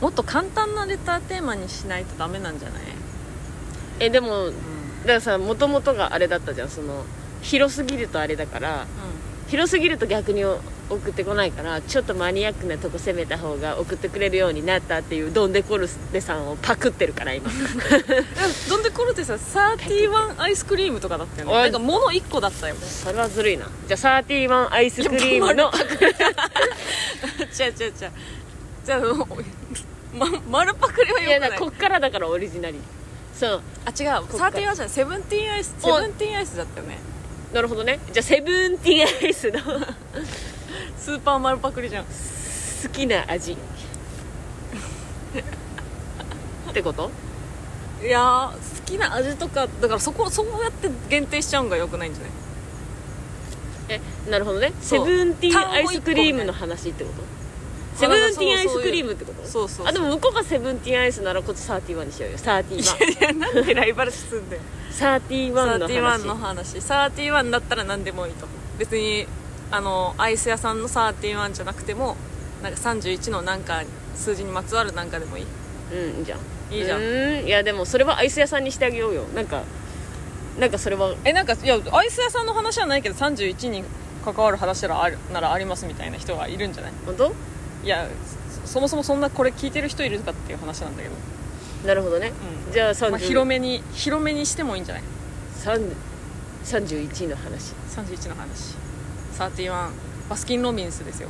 [0.00, 2.82] もっと簡単なレターテーマにしないとダメなんじゃない、
[3.98, 4.50] えでも
[5.02, 6.68] だからさもともとがあれだったじゃん。
[6.68, 7.04] その
[7.42, 8.86] 広すぎるとあれだから
[9.48, 17.50] 広すぎると逆に送ってこないからちょっとマニアックなとこ攻めた方が送ってくれるようになったっていうドンデコルデさんをパクってるから今。
[18.68, 21.54] ドンデコルテさ31アイスクリームとかだったよね。
[21.54, 22.80] おいなんか物1個だったよね。
[22.86, 23.66] それはずるいな。
[23.88, 25.72] じゃあ31アイスクリームの
[27.58, 27.92] 違う違う違う。
[27.96, 29.26] じゃああの
[30.14, 31.50] ま、丸パクリはいよくない。
[31.50, 32.78] やだこっからだからオリジナリ
[33.34, 33.62] そう。
[33.84, 34.26] あ違う。
[34.26, 34.52] こっから。
[34.52, 34.88] 31じゃない。
[34.90, 36.98] セブンティーンアイスセおブンティーンアイスだったよね。
[37.52, 37.98] なるほどね。
[38.12, 39.58] じゃあセブンティーンアイスの
[40.98, 42.04] スーパー丸パクリじゃん。
[42.04, 42.10] 好
[42.92, 43.52] きな味。
[46.70, 47.10] ってこと？
[48.02, 48.56] いやー好
[48.86, 54.00] きな味とかだからそこそうやって限定しちゃうんがよくないんじゃない？
[54.26, 54.72] えなるほどね。
[54.80, 57.22] セブンティーンアイスクリームの話ってこと？
[57.96, 59.46] セブンティーンアイスクリームってこと？
[59.46, 63.34] そうそうあでも向こうがセブンティーンアイスならこっちサーティワンにしようよサーティワン。
[63.34, 64.62] いやなんでライバル視すんだよ。
[64.90, 66.76] サーティワンの31話の話。
[66.78, 68.46] 31だったら何でもいいと
[68.78, 69.26] 別に
[69.70, 72.16] あのアイス屋さんの31じゃなくても
[72.62, 73.82] なんか31のなんか
[74.14, 75.46] 数字にまつわるなんかでもいい。
[75.92, 76.40] うんいいじゃん。
[76.72, 77.00] いいじゃん。
[77.00, 79.24] んいやでもそれはアイス屋さんにしてあげようよ。
[79.34, 79.64] なんか
[80.58, 81.14] なんかそれは。
[81.24, 83.84] えなんかいやアイス屋さんの話はないけど31に
[84.24, 86.92] 関わる話ならあるならありますみたいな人がいるんじゃない？
[87.06, 87.32] 本当？
[87.84, 88.08] いや
[88.64, 91.14] そそもそもそんなこれ聞いてる人いるかっていう話なんだけど、
[91.86, 92.32] なるほどね、
[92.66, 92.72] うん。
[92.72, 95.04] じゃあ30、まあ、広めに広めにしてもいいんじゃない
[95.58, 95.94] ？3
[96.64, 97.72] 31の話。
[97.96, 98.76] 31の話。
[99.38, 99.90] 31
[100.28, 101.28] バスキン・ロビンスですよ。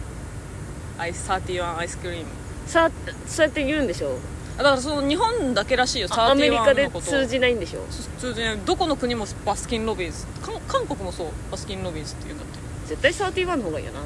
[0.99, 2.27] アイス31アイスクリーム。
[2.67, 2.91] さあ
[3.27, 4.19] そうやって言うんでしょ？
[4.59, 6.09] あだからその日本だけらしいよ。
[6.09, 7.81] 31あアメリカで通じないんでしょ？
[8.19, 8.59] 通じない。
[8.59, 10.27] どこの国もバスキン・ロビンス。
[10.43, 11.29] か韓国もそう。
[11.51, 12.61] バスキン・ロビンスって言うんだって。
[12.89, 14.01] 絶対31の方がいいよな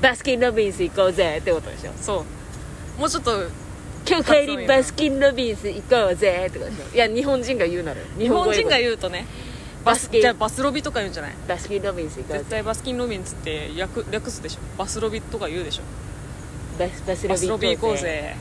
[0.00, 1.92] バスキン・ロビンス行こうぜってことでしょ。
[2.00, 2.24] そ
[2.96, 3.00] う。
[3.00, 3.30] もうちょっと
[4.08, 6.94] 今日帰りバスキン・ロビンス行こうぜってことでしょ。
[6.94, 9.26] いや日本人が言うなら日本人がう言うとね。
[9.84, 10.20] バスキン。
[10.22, 11.34] じゃあバスロビとか言うんじゃない？
[11.46, 14.60] バスキン・ロビンス行こうぜ絶対バスキン・ロビンスって略略すでしょ。
[14.78, 15.82] バスロビとか言うでしょ。
[16.78, 18.02] バスバスバスロビ行こうロビ行こうぜ。
[18.02, 18.36] ぜ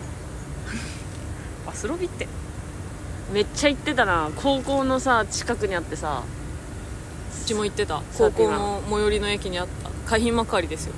[1.66, 2.28] バスロビって。
[3.34, 4.32] めっちゃ行ってたな。
[4.36, 6.24] 高校のさ近くにあってさ。
[7.42, 8.02] うちも行ってた。
[8.18, 9.90] 高校の最寄りの駅にあった。
[10.18, 10.94] 海浜幕張ですよ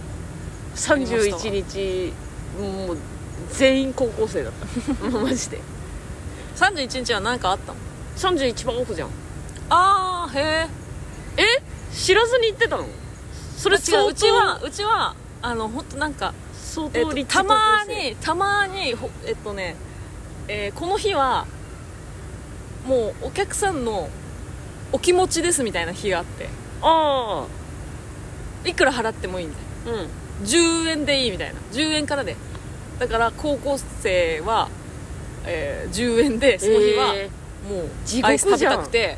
[0.75, 2.13] 31日
[2.59, 2.97] もう
[3.51, 4.93] 全員高校生だった。
[5.09, 5.59] もうマジで。
[6.55, 7.79] 31日は何かあったの
[8.17, 9.09] ？31番オフじゃん。
[9.69, 10.67] ああへ
[11.37, 11.45] ええ？
[11.93, 12.85] 知らずに行ってたの？
[13.57, 13.81] それ違う？
[13.83, 19.75] 相うちはうちはあの本当なんか相えっとたまにたまにほえっとね、
[20.47, 21.45] えーこの日は
[22.85, 24.09] もうお客さんの
[24.91, 26.49] お気持ちですみたいな日があって。
[26.83, 27.45] あ
[28.65, 30.09] いくら払ってもいいんだよあうん
[30.43, 31.59] 10円でいいみたいな。
[31.71, 32.35] 10円からで。
[32.99, 34.69] だから高校生は、
[35.45, 37.29] えー10円でその日はえ
[37.67, 39.17] もう地アイス食べたくて。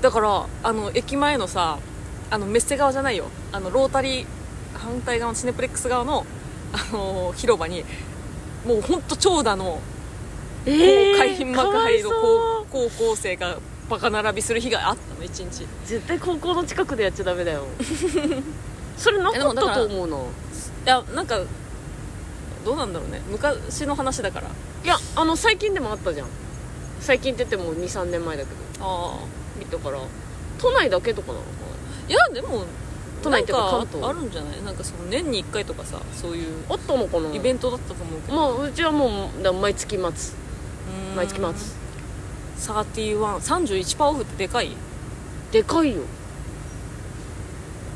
[0.00, 1.78] だからあの駅前のさ
[2.30, 3.26] あのメッセ側じゃないよ。
[3.52, 4.26] あのロータリー
[4.74, 6.26] 反対側のシネプレックス側の、
[6.72, 7.84] あのー広場に
[8.66, 9.80] もうほんと長蛇の
[10.66, 13.58] 海浜幕張の高高校生が
[13.90, 15.66] バカ並びする日があったの一日。
[15.84, 17.64] 絶対高校の近くでやっちゃダメだよ。
[18.96, 20.20] それなかったと思うない
[20.88, 21.40] やなんか
[22.64, 23.20] どうなんだろうね。
[23.30, 24.48] 昔の話だから。
[24.48, 26.28] いやあの最近でもあったじゃん。
[27.00, 28.84] 最近って言っても23年前だけど。
[28.84, 29.18] ああ。
[29.58, 29.98] 見たから。
[30.58, 31.48] 都内だけとかなのか
[32.08, 32.64] いやでも
[33.22, 34.08] 都内っていうか関東？
[34.08, 34.62] あるんじゃない？
[34.62, 37.34] なんかその年に1回とかさそういうなあったのかな。
[37.34, 40.00] イベントだったと思うけど、まあうちはもうだ毎月末。
[41.16, 41.48] 毎月末。
[42.74, 44.76] 3131パーオフってでかい？
[45.50, 46.02] でかいよ。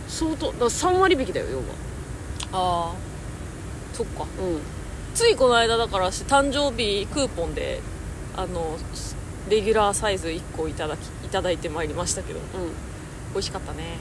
[0.08, 1.64] 相当だから3割引きだよ要は
[2.52, 2.94] ああ
[3.94, 4.22] そっか。
[4.22, 4.60] うん。
[5.14, 7.80] ついこの間だからし誕生日クーポンで
[8.36, 8.76] あの
[9.48, 12.38] レギュラーサイズ1個いただきいただいてまいりましたけど。
[12.38, 12.44] うん。
[13.32, 13.98] 美味しかったね。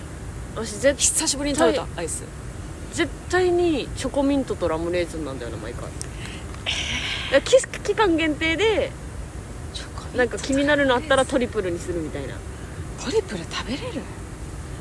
[0.56, 2.24] 私絶久しぶりに食べたはアイス。
[2.94, 5.90] 絶対にチョコミントとラムレーズンなんだよな毎回。
[7.84, 8.92] 期間限定で
[10.16, 12.36] なんか気になるのあったらトリプルにするみたいな。
[13.04, 14.02] トリプル食べれる？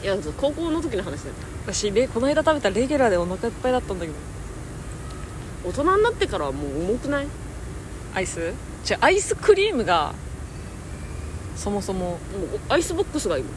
[0.04, 1.34] いや高校の時の話だよ。
[1.64, 4.18] 私この間食べたレギュラーでお腹いっぱいだったんだけど。
[5.66, 7.24] 大人になってからはもう重くない？
[7.24, 7.30] も
[8.14, 8.52] アイス？
[8.84, 10.14] じゃアイスクリームが
[11.56, 12.16] そもそも。
[12.16, 12.18] う
[12.68, 13.52] アイスボックスがいいもん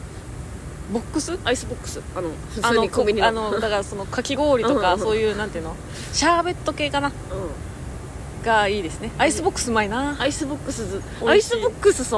[0.94, 1.38] ボックス？
[1.44, 2.00] アイスボックス。
[2.16, 3.26] あの普通にコンビニの。
[3.26, 5.76] あのだからそのかき氷とかそういうなんていうの？
[6.14, 7.08] シャーベット系かな？
[7.08, 8.42] うん。
[8.42, 9.10] がいいですね。
[9.18, 10.16] アイスボックスうまいな。
[10.18, 12.16] アイスボックスアイスボックスさ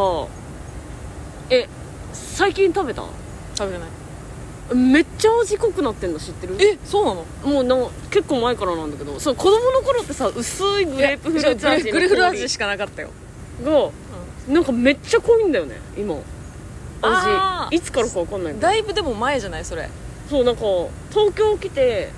[1.50, 1.68] え
[2.12, 3.02] 最近食べた？
[3.56, 3.88] 食べてない
[4.74, 6.56] めっちゃ味濃くなってんの知ってる？
[6.60, 7.24] えそうなの？
[7.44, 7.76] もうな
[8.10, 13.10] 結構前からなんだけどそう子供の頃ってさ薄いグレープフルーツ味のグレフル氷味しかなかったよ。
[13.64, 13.90] が
[14.48, 16.16] なんかめっちゃ濃いんだよね今。
[17.02, 17.76] 味。
[17.76, 19.88] いつからか分かんないけどだいぶでも前じゃないそれ。
[20.28, 20.62] そうなんか
[21.10, 22.10] 東京来て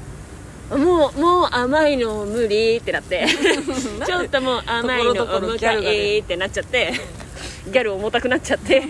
[0.70, 3.26] もうもう甘いの無理ってなって。
[4.06, 6.92] ちょっともう甘いのところどころ重ギャルがたいねってなっちゃって。
[7.64, 8.82] ギャル重たくなっちゃって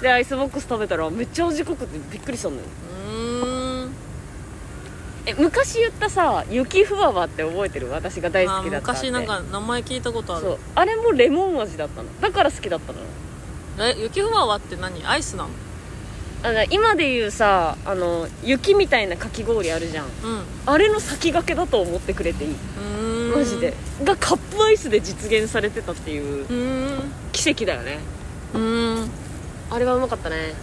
[0.00, 2.68] でアイスボックス食べたらめっちゃ味濃くてびっくりしたんだよ。
[3.10, 3.92] うーん。
[5.26, 7.90] え昔言ったさ雪ふわわって覚えてる？
[7.90, 10.46] 私が大好きだった昔なんか名前聞いたことある。
[10.46, 10.58] そう。
[10.74, 12.20] あれもレモン味だったの。
[12.20, 13.00] だから好きだったの。
[13.88, 15.04] え雪ふわわって何？
[15.06, 15.50] アイスなの
[16.42, 20.06] あの今で言うさあの雪みたいなかき氷あるじゃん。
[20.06, 20.12] うん。
[20.66, 22.54] あれの先駆けだと思ってくれていい。
[23.34, 23.72] マジで。
[24.04, 26.46] がカップアイスで実現されてたっていう
[27.32, 27.98] 奇跡だよね。
[28.54, 29.10] うーん
[29.70, 30.54] あれはうまかったね。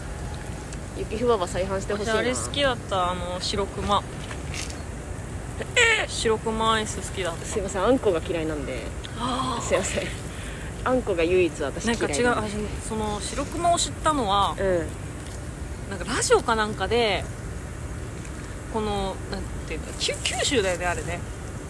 [0.98, 2.14] 雪ふわば再販してほしいな。
[2.14, 3.12] 私あれ好きだった。
[3.12, 4.04] あの白熊。
[6.08, 7.46] 白熊アイス好きだった。
[7.46, 7.84] すいません。
[7.84, 8.84] あんこが嫌いなんで。
[9.20, 10.08] あすいません。
[10.86, 12.30] あんこが唯一私な嫌いんか違う。
[12.30, 12.44] あ
[12.88, 14.88] その白熊を知ったのはうん。
[15.90, 17.24] なんかラジオかなんかで
[18.74, 21.20] このなんていうの九九州だよねあれね。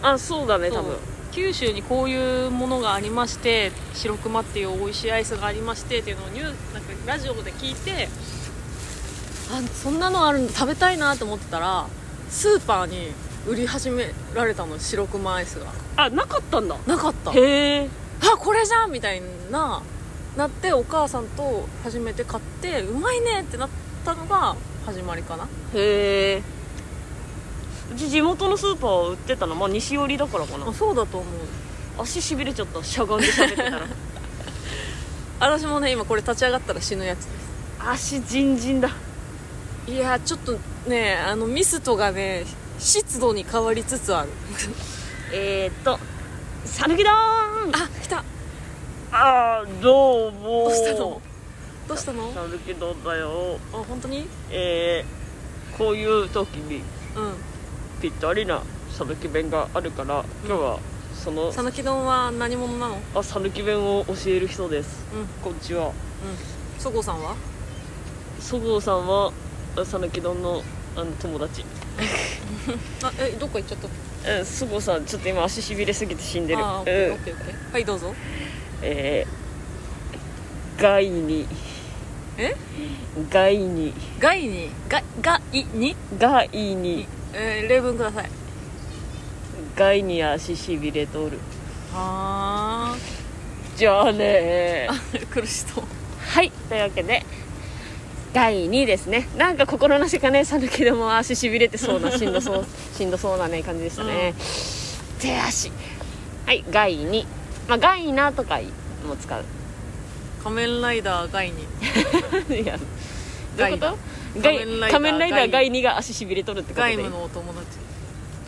[0.02, 0.96] あそうだね多分
[1.34, 8.08] 九州にこういうものがありまして白熊っていう美味しいアイスがありましてっていうのをニューなんかラジオで聞いて
[9.52, 11.86] あそんなのある食べたいなと思ってたら
[12.30, 13.12] スーパーに
[13.48, 15.66] 売り始められたの白熊アイスが。
[15.96, 16.76] あなかったんだ。
[16.86, 17.30] なかった。
[17.32, 17.88] へえ
[18.22, 19.20] あこれじゃんみたい
[19.50, 19.82] な
[20.36, 23.68] なってお母さんと初めて買ってうまいねってなっ
[24.04, 24.56] たのが
[24.86, 26.53] 始まりかなへえ
[27.92, 30.68] うち地元のスーパー売ってたのまあ西寄りだからかな。
[30.68, 32.02] あそうだと思う。
[32.02, 33.80] 足しびれちゃったしゃがんで喋ってたら。
[35.40, 37.28] 私もね今これ立ち上がったら死ぬやつです。
[37.78, 38.90] 足ジンジンだ。
[39.86, 40.58] いやちょっと
[40.88, 42.46] ねあのミストがね
[42.78, 44.30] 湿度に変わりつつある。
[45.32, 45.98] えーっと
[46.64, 48.24] 讃岐丼あ来た。
[49.12, 51.20] あーどうもどうしたの？
[51.86, 52.32] どうしたの？
[52.32, 54.26] 讃岐丼だよあ本当に？
[54.50, 56.82] えー、こういう時に
[57.14, 57.34] うん
[58.04, 60.78] ぴったりな讃岐弁があるから今日は
[61.14, 62.98] その讃岐丼は何者なの？
[63.14, 65.06] あ讃岐弁を教える人です。
[65.14, 65.20] うん。
[65.20, 65.90] うんこんにちは。
[66.78, 67.34] そごうさんは？
[68.38, 69.32] そごうさんは
[69.74, 70.62] 讃岐丼の
[70.94, 71.64] あの友達。
[73.02, 73.78] あえどっか行っちゃっ
[74.22, 74.38] た？
[74.38, 76.62] うんそごうさんちょっと今足しびれすぎて死んでる。
[76.62, 77.12] あーオッケーうん。
[77.14, 77.72] オッケーオッケー。
[77.72, 78.14] はいどうぞ。
[78.82, 81.46] えー、害に。
[82.36, 82.54] え？
[83.30, 83.94] 害に。
[84.20, 84.70] ガイに？
[84.90, 85.96] ガガイに？
[86.18, 88.30] 害にえー、例文ください。
[89.76, 91.38] 害に足しびれとる
[91.92, 92.96] あ
[93.76, 95.26] じゃあねー。
[95.28, 95.84] 苦しそう。
[96.28, 97.24] はいというわけで
[98.32, 99.28] 第2ですね。
[99.36, 102.66] なんか心なしかね讃岐でも足しびれてそうなしんどそう
[102.96, 104.34] しんどそうなね感じでしたね、
[105.20, 105.72] 手足。
[106.46, 107.26] はい害に
[107.68, 108.60] まあ害なとか
[109.08, 109.44] も使う。
[110.42, 111.62] 仮面ライダーガイに
[112.62, 112.78] いや
[113.56, 113.98] どういうこと？
[114.40, 114.58] ガイ
[114.90, 115.50] 仮面ライダーガイ。
[115.50, 116.96] ガイにが足しびれとるってことで。
[116.96, 117.78] ガイムのお友達。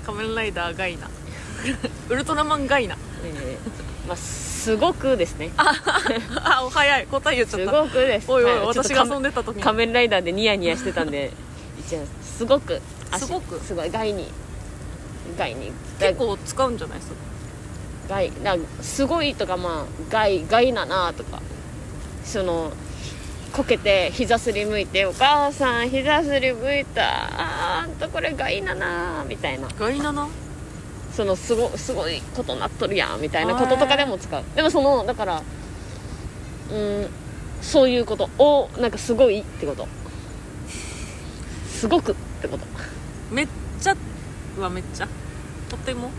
[0.04, 1.08] 仮面ライダーガイナ。
[2.08, 2.96] ウルトラマンガイナ。
[3.24, 5.50] えーまあすごくですね。
[5.56, 7.06] あお早い。
[7.06, 7.72] 答え言っちゃすった。
[7.82, 8.30] ごくです。
[8.30, 9.62] おいおい、はい私が遊んでた時に。
[9.62, 11.32] 仮面ライダーでニヤニヤしてたんで
[11.78, 12.80] 一応すごく
[13.12, 13.26] 足。
[13.26, 13.60] すごく？
[13.64, 14.28] すごい害に。
[15.38, 15.72] 害に。
[16.00, 16.98] 結構使うんじゃない？
[16.98, 17.16] ですか
[18.08, 21.40] 害なすごいとかまあ害害ななとか。
[22.24, 22.72] その
[23.56, 27.80] こけて膝すりむいて「お母さん膝すりむいた。
[27.80, 29.66] あんたこれ害なな」みたいな。
[29.78, 30.28] ガイナな
[31.16, 34.42] そのすごすごいことなっとるやんみたいなこととかでも使う。
[34.54, 35.42] でもそのだから
[36.70, 37.08] うん
[37.62, 39.88] そういうことをなんかすごいってこと。
[41.70, 42.66] すごくってこと。
[43.30, 43.48] めっ
[43.80, 43.96] ちゃ
[44.58, 45.08] はめっちゃ。
[45.70, 46.10] とても？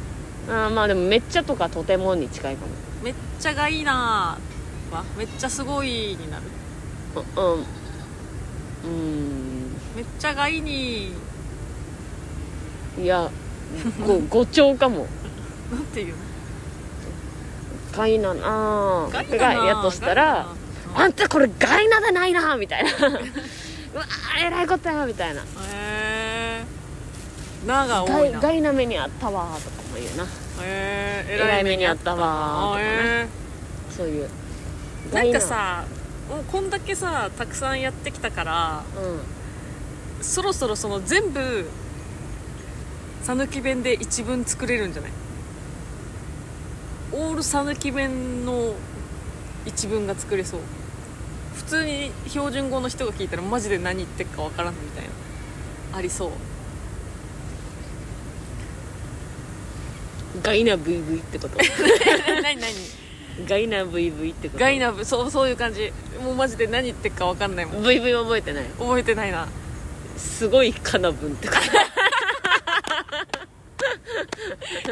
[0.49, 2.71] あーまあでもめっちゃとかとてもに近いかも。
[3.03, 4.39] めっちゃがいいな
[4.91, 6.43] はめっちゃすごいになる
[7.20, 7.65] ううん。
[8.84, 9.74] うん。
[9.95, 11.11] めっちゃがいいに。
[12.99, 13.30] いや
[14.05, 15.07] ご 誤調かも。
[15.72, 16.13] なんていうの？
[17.93, 19.07] ガイナな。
[19.11, 20.47] ガイがやとしたら
[20.95, 22.89] あんたこれガイナでないなみたいな。
[23.93, 25.41] うわーえらいことやみたいな。
[25.41, 25.45] へ
[26.61, 26.63] え
[27.68, 28.39] ながガ多いな。
[28.39, 30.24] イガイナ目にあったわとかも言うな。
[30.24, 30.28] へ
[30.63, 33.28] ええらい目にあったわあへ
[33.95, 34.30] そういう。
[35.11, 35.86] えなんかさ
[36.30, 38.84] もうこんだけさたくさんやってきたから
[40.19, 40.23] うん。
[40.23, 41.65] そろそろその全部
[43.23, 45.11] 讃岐弁で一文作れるんじゃない？
[47.13, 48.73] オール讃岐弁の
[49.65, 50.59] 一文が作れそう。
[51.55, 55.05] 普通に標準語の人が聞いたらマジで何言ってるかわからんみたい
[55.91, 56.32] なありそう。
[60.41, 61.57] ガイナ VV ってこと？
[62.41, 62.73] 何 何？
[63.47, 64.59] ガイナ VV ってこと？
[64.59, 65.91] ガイナブそうそういう感じ。
[66.23, 67.83] もうマジで何言ってるかわかんないもん。
[67.85, 69.47] VV 覚えてない覚えてないな。
[70.17, 71.59] すごいかな文ってこと？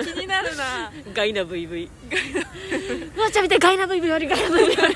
[0.04, 0.92] 気になるな。
[1.14, 2.42] ガイナ VV ガイナ。
[3.32, 4.96] ちゃん見てガイナ VV あるガイナ VV ある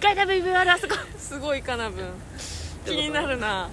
[0.00, 0.94] ガイナ VV あるあそこ。
[1.18, 2.04] すごいかな分
[2.86, 3.68] 気になるな。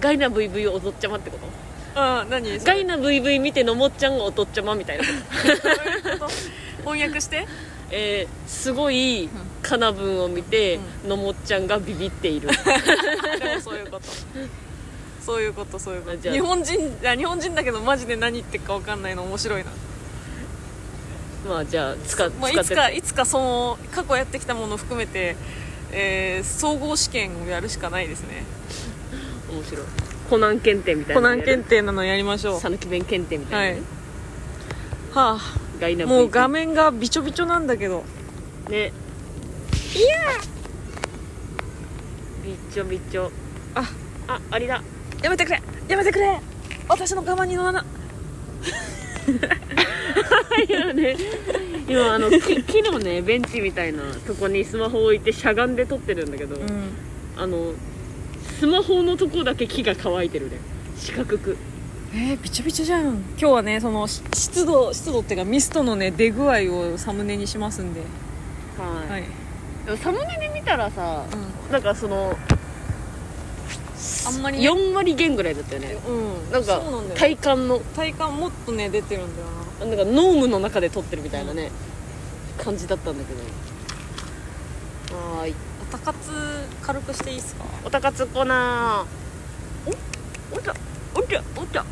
[0.00, 1.46] ガイナ VV 踊っちゃまってこと？
[2.00, 2.58] うん何？
[2.60, 5.04] ガイナ VV 見てのもっちゃんがおとっちゃまみたいな
[6.84, 7.46] 翻訳して
[7.90, 9.28] えー、すごい
[9.62, 12.48] かな文を見て、のもっちゃんがビビっている。
[12.48, 14.02] でもそういうこと。
[15.20, 16.30] そういうことそういうこと。
[16.30, 19.70] 日本人あ日本人だけどマジで何言ってるか分かんないの面白いな、
[21.46, 25.36] まあじゃあ使まあ、いつかいつかその過去やってきたものを含めて、
[25.92, 28.44] えー総合試験をやるしかないですね。
[29.52, 29.86] 面白い。
[30.30, 32.60] コナン検定みたいコナン検定なのやりましょう。
[32.60, 33.86] 讃岐弁検定みたはいいなね、
[35.12, 35.38] は
[35.78, 38.04] ガイナあもう画面面がびちょびちょなんだけど。
[38.68, 38.92] ね。
[42.44, 43.30] びっちょびっちょ。
[43.74, 43.82] あ。
[44.26, 44.82] あありだ。
[45.22, 45.62] やめてくれ。
[45.88, 46.40] やめてくれ。
[46.88, 47.84] 私のカバンに乗らな。
[50.68, 51.16] 今ね。
[51.88, 56.90] 今あの木木のねベンチみたいなとこにスマホ置いてしゃがんで撮ってるんだけど、うん。
[57.36, 57.72] あの
[58.58, 60.58] スマホのとこだけ木が乾いてるね。
[60.96, 61.56] 四角く
[62.10, 63.16] えー、びちょびちょじゃん。
[63.18, 66.60] 今日はねそのし湿度湿度っていうかミストのね出具合
[66.94, 68.00] をサムネにしますんで。
[68.78, 69.24] はい、はい、
[69.84, 71.24] でもサムネで見たらさ、
[71.68, 72.34] うなんかその
[74.26, 75.96] あんまり4割減ぐらいだったよね。
[76.08, 76.50] うん。
[76.50, 76.80] なんか
[77.14, 77.78] 体感の。
[77.80, 79.48] 体感もっとね出てるんだよ
[79.80, 79.86] な。
[79.96, 81.70] なんかノームの中で撮ってるみたいなね、
[82.56, 83.34] 感じだったんだけ
[85.12, 85.16] ど。
[85.18, 85.54] はーい。
[85.82, 86.30] おたかつ
[86.82, 87.64] 軽くしていいですか？
[87.84, 89.90] おたかつコーナー。
[89.90, 90.74] おお茶
[91.14, 91.84] お茶お茶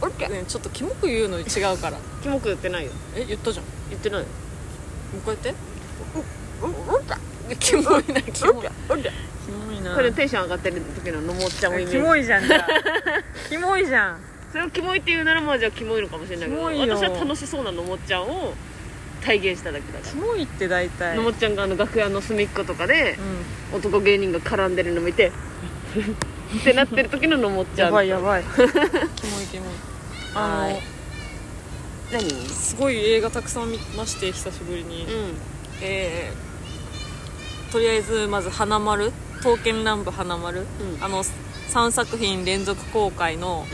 [0.00, 1.42] お茶ねちょっとキモく言うの違
[1.72, 1.98] うから。
[2.22, 2.90] キモく言ってないよ。
[3.16, 3.64] え言ったじゃん。
[3.64, 4.26] も言ってないよ。
[5.14, 5.54] う一回やって。
[6.62, 7.18] おお茶
[7.58, 8.66] キモいなキモい
[9.44, 12.66] キモいなこれテンション上がってる時ののもっちゃんをイメージキモいじゃんじゃあ
[13.50, 14.20] キモいじゃん
[14.50, 18.54] それをキモいって言うならまあじゃあキモいのかもしれないけど私は楽しそうなのもっちゃんを
[19.22, 23.18] 体現しただけだかキモいって大体らのもっちゃんがあの楽屋の隅っことかで
[23.72, 25.32] う男芸人が絡んでるの見て
[26.58, 28.44] ってなってる時ののもっんちゃんやばいやばい。
[28.54, 29.68] キモいキモい。
[30.34, 30.82] あのはい。
[32.12, 32.48] 何？
[32.48, 35.36] すごい映画たくさん見まして久しぶりに、うん。
[35.80, 36.54] えー
[37.72, 39.10] とりあえずまず「花丸」
[39.42, 41.02] 「刀剣乱舞花丸」うん。
[41.04, 43.66] あの3作品連続公開の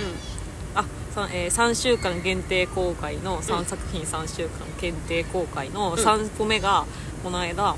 [0.75, 4.51] あ、さえー、3週間限定公開の3作品3週間
[4.81, 6.87] 限定公開の3個目が
[7.23, 7.77] この間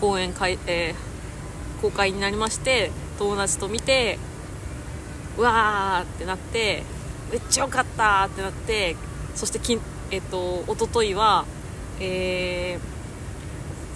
[0.00, 1.16] 公演開、えー
[1.82, 4.18] 公開になりまして友達と見て
[5.38, 6.82] うわーってなって
[7.30, 8.96] めっちゃよかったってなって
[9.34, 11.44] そしてきん、えっと一昨日は、
[12.00, 12.96] えー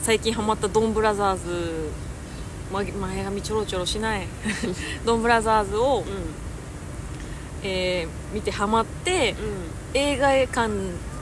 [0.03, 1.91] 最近ハマったドンブラザーズ
[2.73, 4.27] ま前髪ちょろちょろしない
[5.05, 6.35] ドンブラザーズをうん。
[7.63, 9.71] えー見てハマってうん。
[9.93, 10.73] 映画館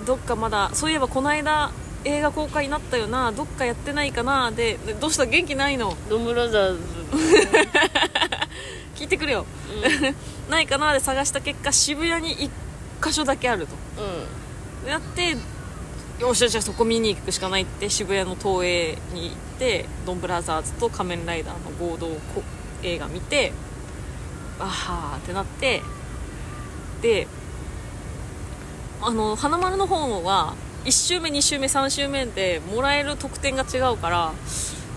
[0.07, 1.73] どっかまだそういえばこの間
[2.09, 5.95] 映画公開になったよなどっかやってないかなででどうした元気ないの？
[6.09, 6.81] ドンブラザーズ。
[8.97, 9.45] 聞いてくれよ。
[10.49, 12.51] ないかなで探した結果渋谷に1
[13.07, 13.75] 箇所だけあると。
[14.03, 14.85] うん。
[14.87, 15.37] でやって
[16.19, 21.55] よっしゃじゃあそこ見に行くしかないって渋谷の東映に行ってドンブラザーズと仮面ライダー
[21.85, 22.43] の合同こ
[22.83, 23.53] 映画見て
[24.59, 25.83] あはーってなって
[27.03, 27.29] で
[29.01, 30.55] あの花丸の本は
[30.89, 34.33] 1周目2周目3周目でもらえる特典が違うから、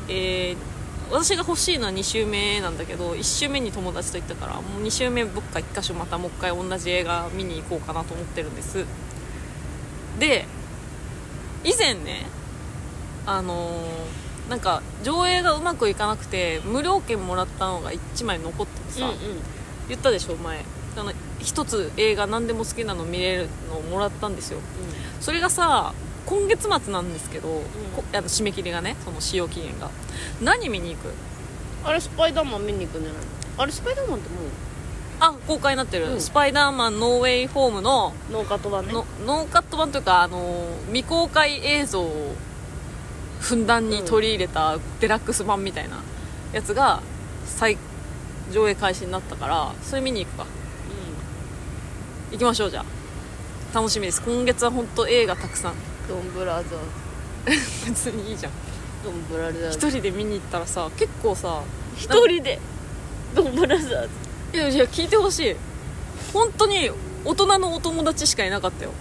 [0.07, 0.57] えー
[1.11, 8.85] 私が欲しいのは2周目なんだけど1周目に友達と行ったからもう2周目どっか1箇所またもう一回同じ映画見に行こうかなと思ってるんです。
[10.17, 10.45] で
[11.65, 12.27] 以前ね
[13.25, 19.15] あのーなんか上映がうまくいかなくて無料券もらったのが1枚残っててさ、うん
[19.89, 20.63] 言ったでしょ前
[20.97, 24.59] あの一つ映画何でも好きなの見れるのをもらったんですよ。
[25.19, 25.93] それがさ
[26.25, 27.47] 今月末なんですけど、
[27.95, 29.89] あの締め切りがねその使用期限が。
[30.41, 31.11] 何見に行く？
[31.83, 33.27] あれスパイダーマン見に行くんじゃないの
[33.57, 34.35] あれスパイダーマンっても
[35.19, 36.21] あ公開になってる、うん。
[36.21, 38.93] スパイダーマンノーウェイホームのうノーカット版ね。
[38.93, 42.35] のノーカット版というかあの未公開映像を
[43.39, 46.03] ふんだんに取り入れたデラックス版みたいな
[46.53, 47.01] やつが
[47.45, 47.77] 再
[48.51, 50.45] 上映開始になったからそれ見に行くか
[52.31, 52.85] 行きましょうじゃあ。
[53.75, 54.21] 楽しみです。
[54.21, 55.73] 今月は本当映画たくさん。
[56.07, 56.79] ドンブラザー
[57.89, 58.51] 別にいいじゃん。
[59.03, 61.61] ドンブラザー一ズ人で見に行ったらさ結構さ
[61.97, 62.59] 一人で？
[63.35, 64.09] ドンブラザーズ。
[64.53, 65.55] いやいや聞いてほしい。
[66.33, 66.89] 本当に
[67.25, 68.91] 大人のお友達しかいなかったよ。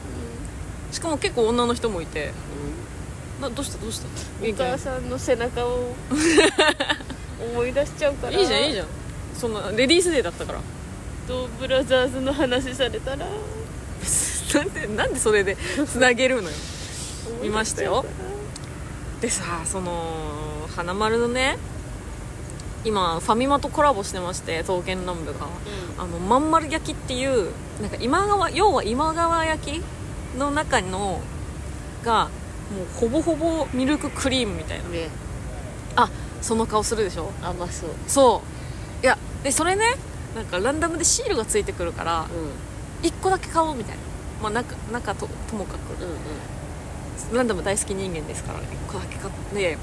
[0.92, 2.32] しかも結構女の人もいて。
[3.40, 3.78] などうした？
[3.78, 4.06] どうした？
[4.42, 5.94] お母さんの背中を
[7.52, 8.32] 思い出しちゃうから。
[8.38, 8.86] いいじゃんいいじゃん。
[9.38, 10.60] そんなレディースデーだったから
[11.30, 13.24] ドンブラザーズの話されたら。
[14.52, 15.56] なんでなんでそれで
[15.86, 16.56] つなげるのよ。
[17.40, 18.04] 見ましたよ。
[19.20, 21.56] でさその花丸のね
[22.84, 25.46] 今ファミマとコラボしてまして刀剣乱舞が。
[25.98, 27.50] あのまん丸焼きっていう
[27.80, 29.82] なんか今川要は今川焼き
[30.36, 31.20] の中の
[32.04, 34.88] がもうほぼほぼミルククリームみたいな。
[34.88, 35.10] ね。
[35.94, 36.10] あ
[36.42, 37.30] その顔するでしょ？
[37.40, 37.90] 甘そう。
[38.08, 38.42] そ
[39.00, 39.04] う。
[39.04, 39.94] いやでそれね
[40.34, 42.26] なんかランダムでシールがついてくるから
[43.02, 43.06] うん。
[43.06, 44.02] 1個だけ買おうみたいな。
[44.42, 46.02] まあ中中とともかく。
[46.02, 46.14] うんう
[47.32, 47.36] ん。
[47.36, 48.62] ランダム大好き人間ですから1
[48.92, 49.78] 個だけ買って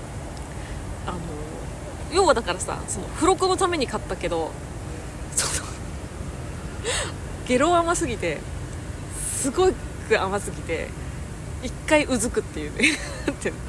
[1.05, 1.17] あの
[2.11, 4.51] 要はだからさその付録のために買ったけど
[5.35, 5.67] その
[7.47, 8.39] ゲロ甘すぎて
[9.37, 9.69] すご
[10.09, 10.89] く甘すぎて
[11.63, 12.97] 一回うずくっていうね。
[13.25, 13.59] なんていうの。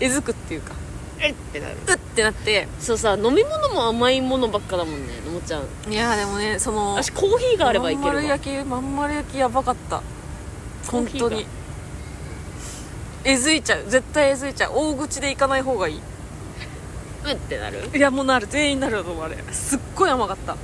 [0.00, 0.74] えずくっていうか
[1.18, 1.76] えってなる。
[1.88, 5.92] うってなってそうさ飲み物も甘いものばっかだもんねのもちゃん。
[5.92, 10.02] いやーでもねその私コーヒーがあればいけまんるわ丸焼きまん丸焼きやばかった。
[10.88, 11.28] コーヒーが。
[11.28, 11.46] 本当に。
[13.24, 13.84] えずいちゃう。
[13.88, 14.72] 絶対えずいちゃう。
[14.74, 16.00] 大口で行かない方がいい。
[17.26, 17.90] うってなる？
[17.94, 18.46] いやもうなる。
[18.48, 20.56] 全員なると思うあれすっごい甘かった。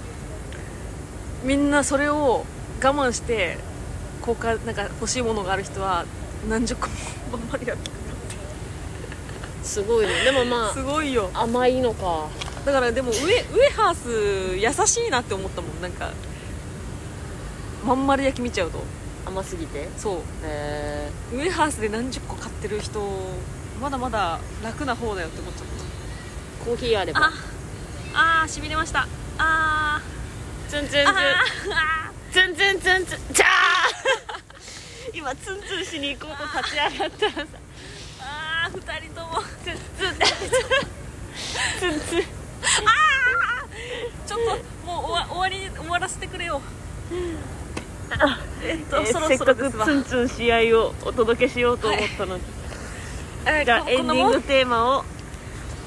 [1.42, 2.44] みんなそれを
[2.82, 3.58] 我慢して
[4.20, 6.04] こうかなんか欲しいものがある人は
[6.48, 6.94] 何十個も
[7.32, 7.90] まん丸焼き
[9.62, 10.24] すごいね。
[10.24, 11.30] でもまあすごいよ。
[11.34, 12.28] 甘いのか。
[12.64, 15.80] だからでもウエウエハース優しいなって思ったもん。
[15.80, 16.10] なんか
[17.84, 18.82] まん丸焼き見ちゃうと。
[19.26, 19.88] 甘すぎて？
[19.96, 20.18] そう。
[20.44, 23.00] えウエハースで何十個買ってる人
[23.80, 27.20] まだまだ楽な方だよって思っちゃっー、コーヒーあれば。
[27.20, 27.26] た
[28.14, 29.06] ああしびれました。
[29.38, 30.00] あ
[30.68, 31.04] ツンツンツン。
[32.32, 33.18] ツンツンツンツン。
[33.32, 33.48] じゃあ
[35.14, 37.46] 今ツンツンしに行こうと立ち上がったらさ
[38.72, 39.42] あー2人とも。
[39.64, 40.14] ツンツン
[41.80, 42.22] ツンツン
[44.26, 46.60] ちょっともう終わ終わり終わらせてくれよ。
[48.62, 49.84] えっと、えーそろせっかくそろですわ。
[49.86, 52.42] ツンツン試合をお届けしようと思ったのに、
[53.46, 55.04] えーじゃあエンディングテーマを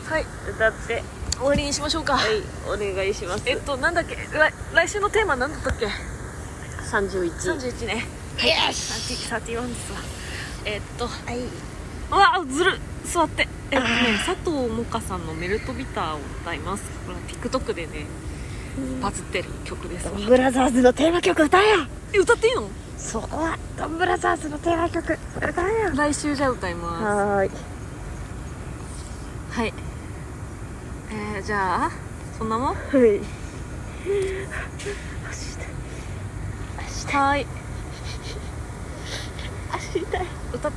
[0.09, 0.25] はい。
[0.49, 1.03] 歌って。
[1.37, 2.17] 終わりにしましょうか。
[2.17, 3.43] はいお願いします。
[3.45, 4.15] えっとなんだっけ？
[4.15, 5.87] 来来週のテーマなんだったっけ
[6.91, 7.93] ？31 31ね。
[7.95, 8.91] よし
[9.31, 9.99] 31ですわ。
[10.65, 11.39] えっとはい、
[12.11, 13.47] うわずる座って。
[13.71, 16.83] えっとね佐藤萌歌さんの「メルトビター」を歌います。
[17.05, 18.05] これは TikTok でね
[19.01, 20.05] バズってる曲です。
[20.07, 21.85] わドンブラザーズのテーマ曲歌えよ。
[22.13, 22.69] え歌っていいの？
[22.97, 25.17] そこはドンブラザーズのテーマ曲。
[25.37, 25.91] 歌えよ。
[25.95, 27.03] 来週じゃあ歌います。
[27.03, 27.51] はーい。
[29.51, 29.73] はい。
[31.35, 31.91] えー、じゃあ
[32.37, 32.75] そんなもん？
[32.75, 33.21] はい。
[37.11, 37.47] はい。
[39.71, 40.71] 足痛い歌っ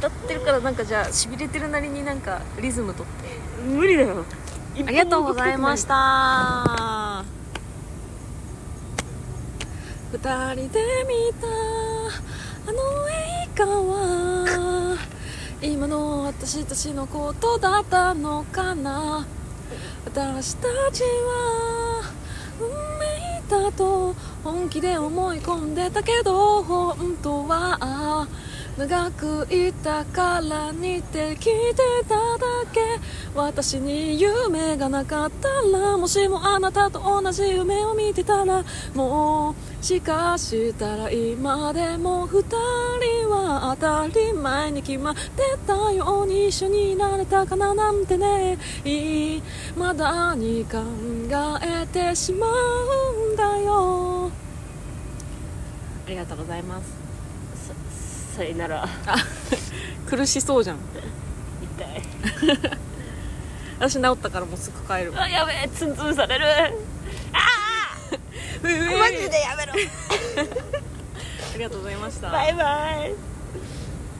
[0.00, 3.12] 歌ってるからなんかじゃあしびれてるなりになんかリズムとって。
[3.62, 4.24] 無理だよ。
[4.74, 7.22] ありがとうございました。
[10.10, 10.18] 二
[10.54, 14.96] 人で見たあの映画は
[15.60, 19.26] 今の私たちのことだったのかな。
[20.06, 22.02] 私たちは
[22.58, 28.26] 運命だと本気で思い込んでたけど本当は
[28.80, 31.74] 長くいたから似てきて
[32.08, 32.80] ただけ
[33.34, 38.64] 私に夢がなかったらもしもあなたと同じ夢を見てたら
[38.94, 45.20] もうしかしたら今でも二人は当たり前に決まって
[45.66, 48.56] たように一緒になれたかななんてね。
[48.86, 49.42] い
[49.76, 50.78] まだに考
[51.62, 54.30] えてしまうんだよ。
[56.06, 56.99] ありがとうございます。
[58.44, 58.88] さなら。
[60.08, 60.76] 苦しそうじゃん。
[61.76, 62.58] 痛い。
[63.78, 65.12] 私治ったからもうすぐ帰る。
[65.16, 66.46] あやべえツンツンされる。
[68.62, 69.72] マジ マジでやめろ。
[71.54, 72.30] ありがとうございました。
[72.30, 73.29] バイバイ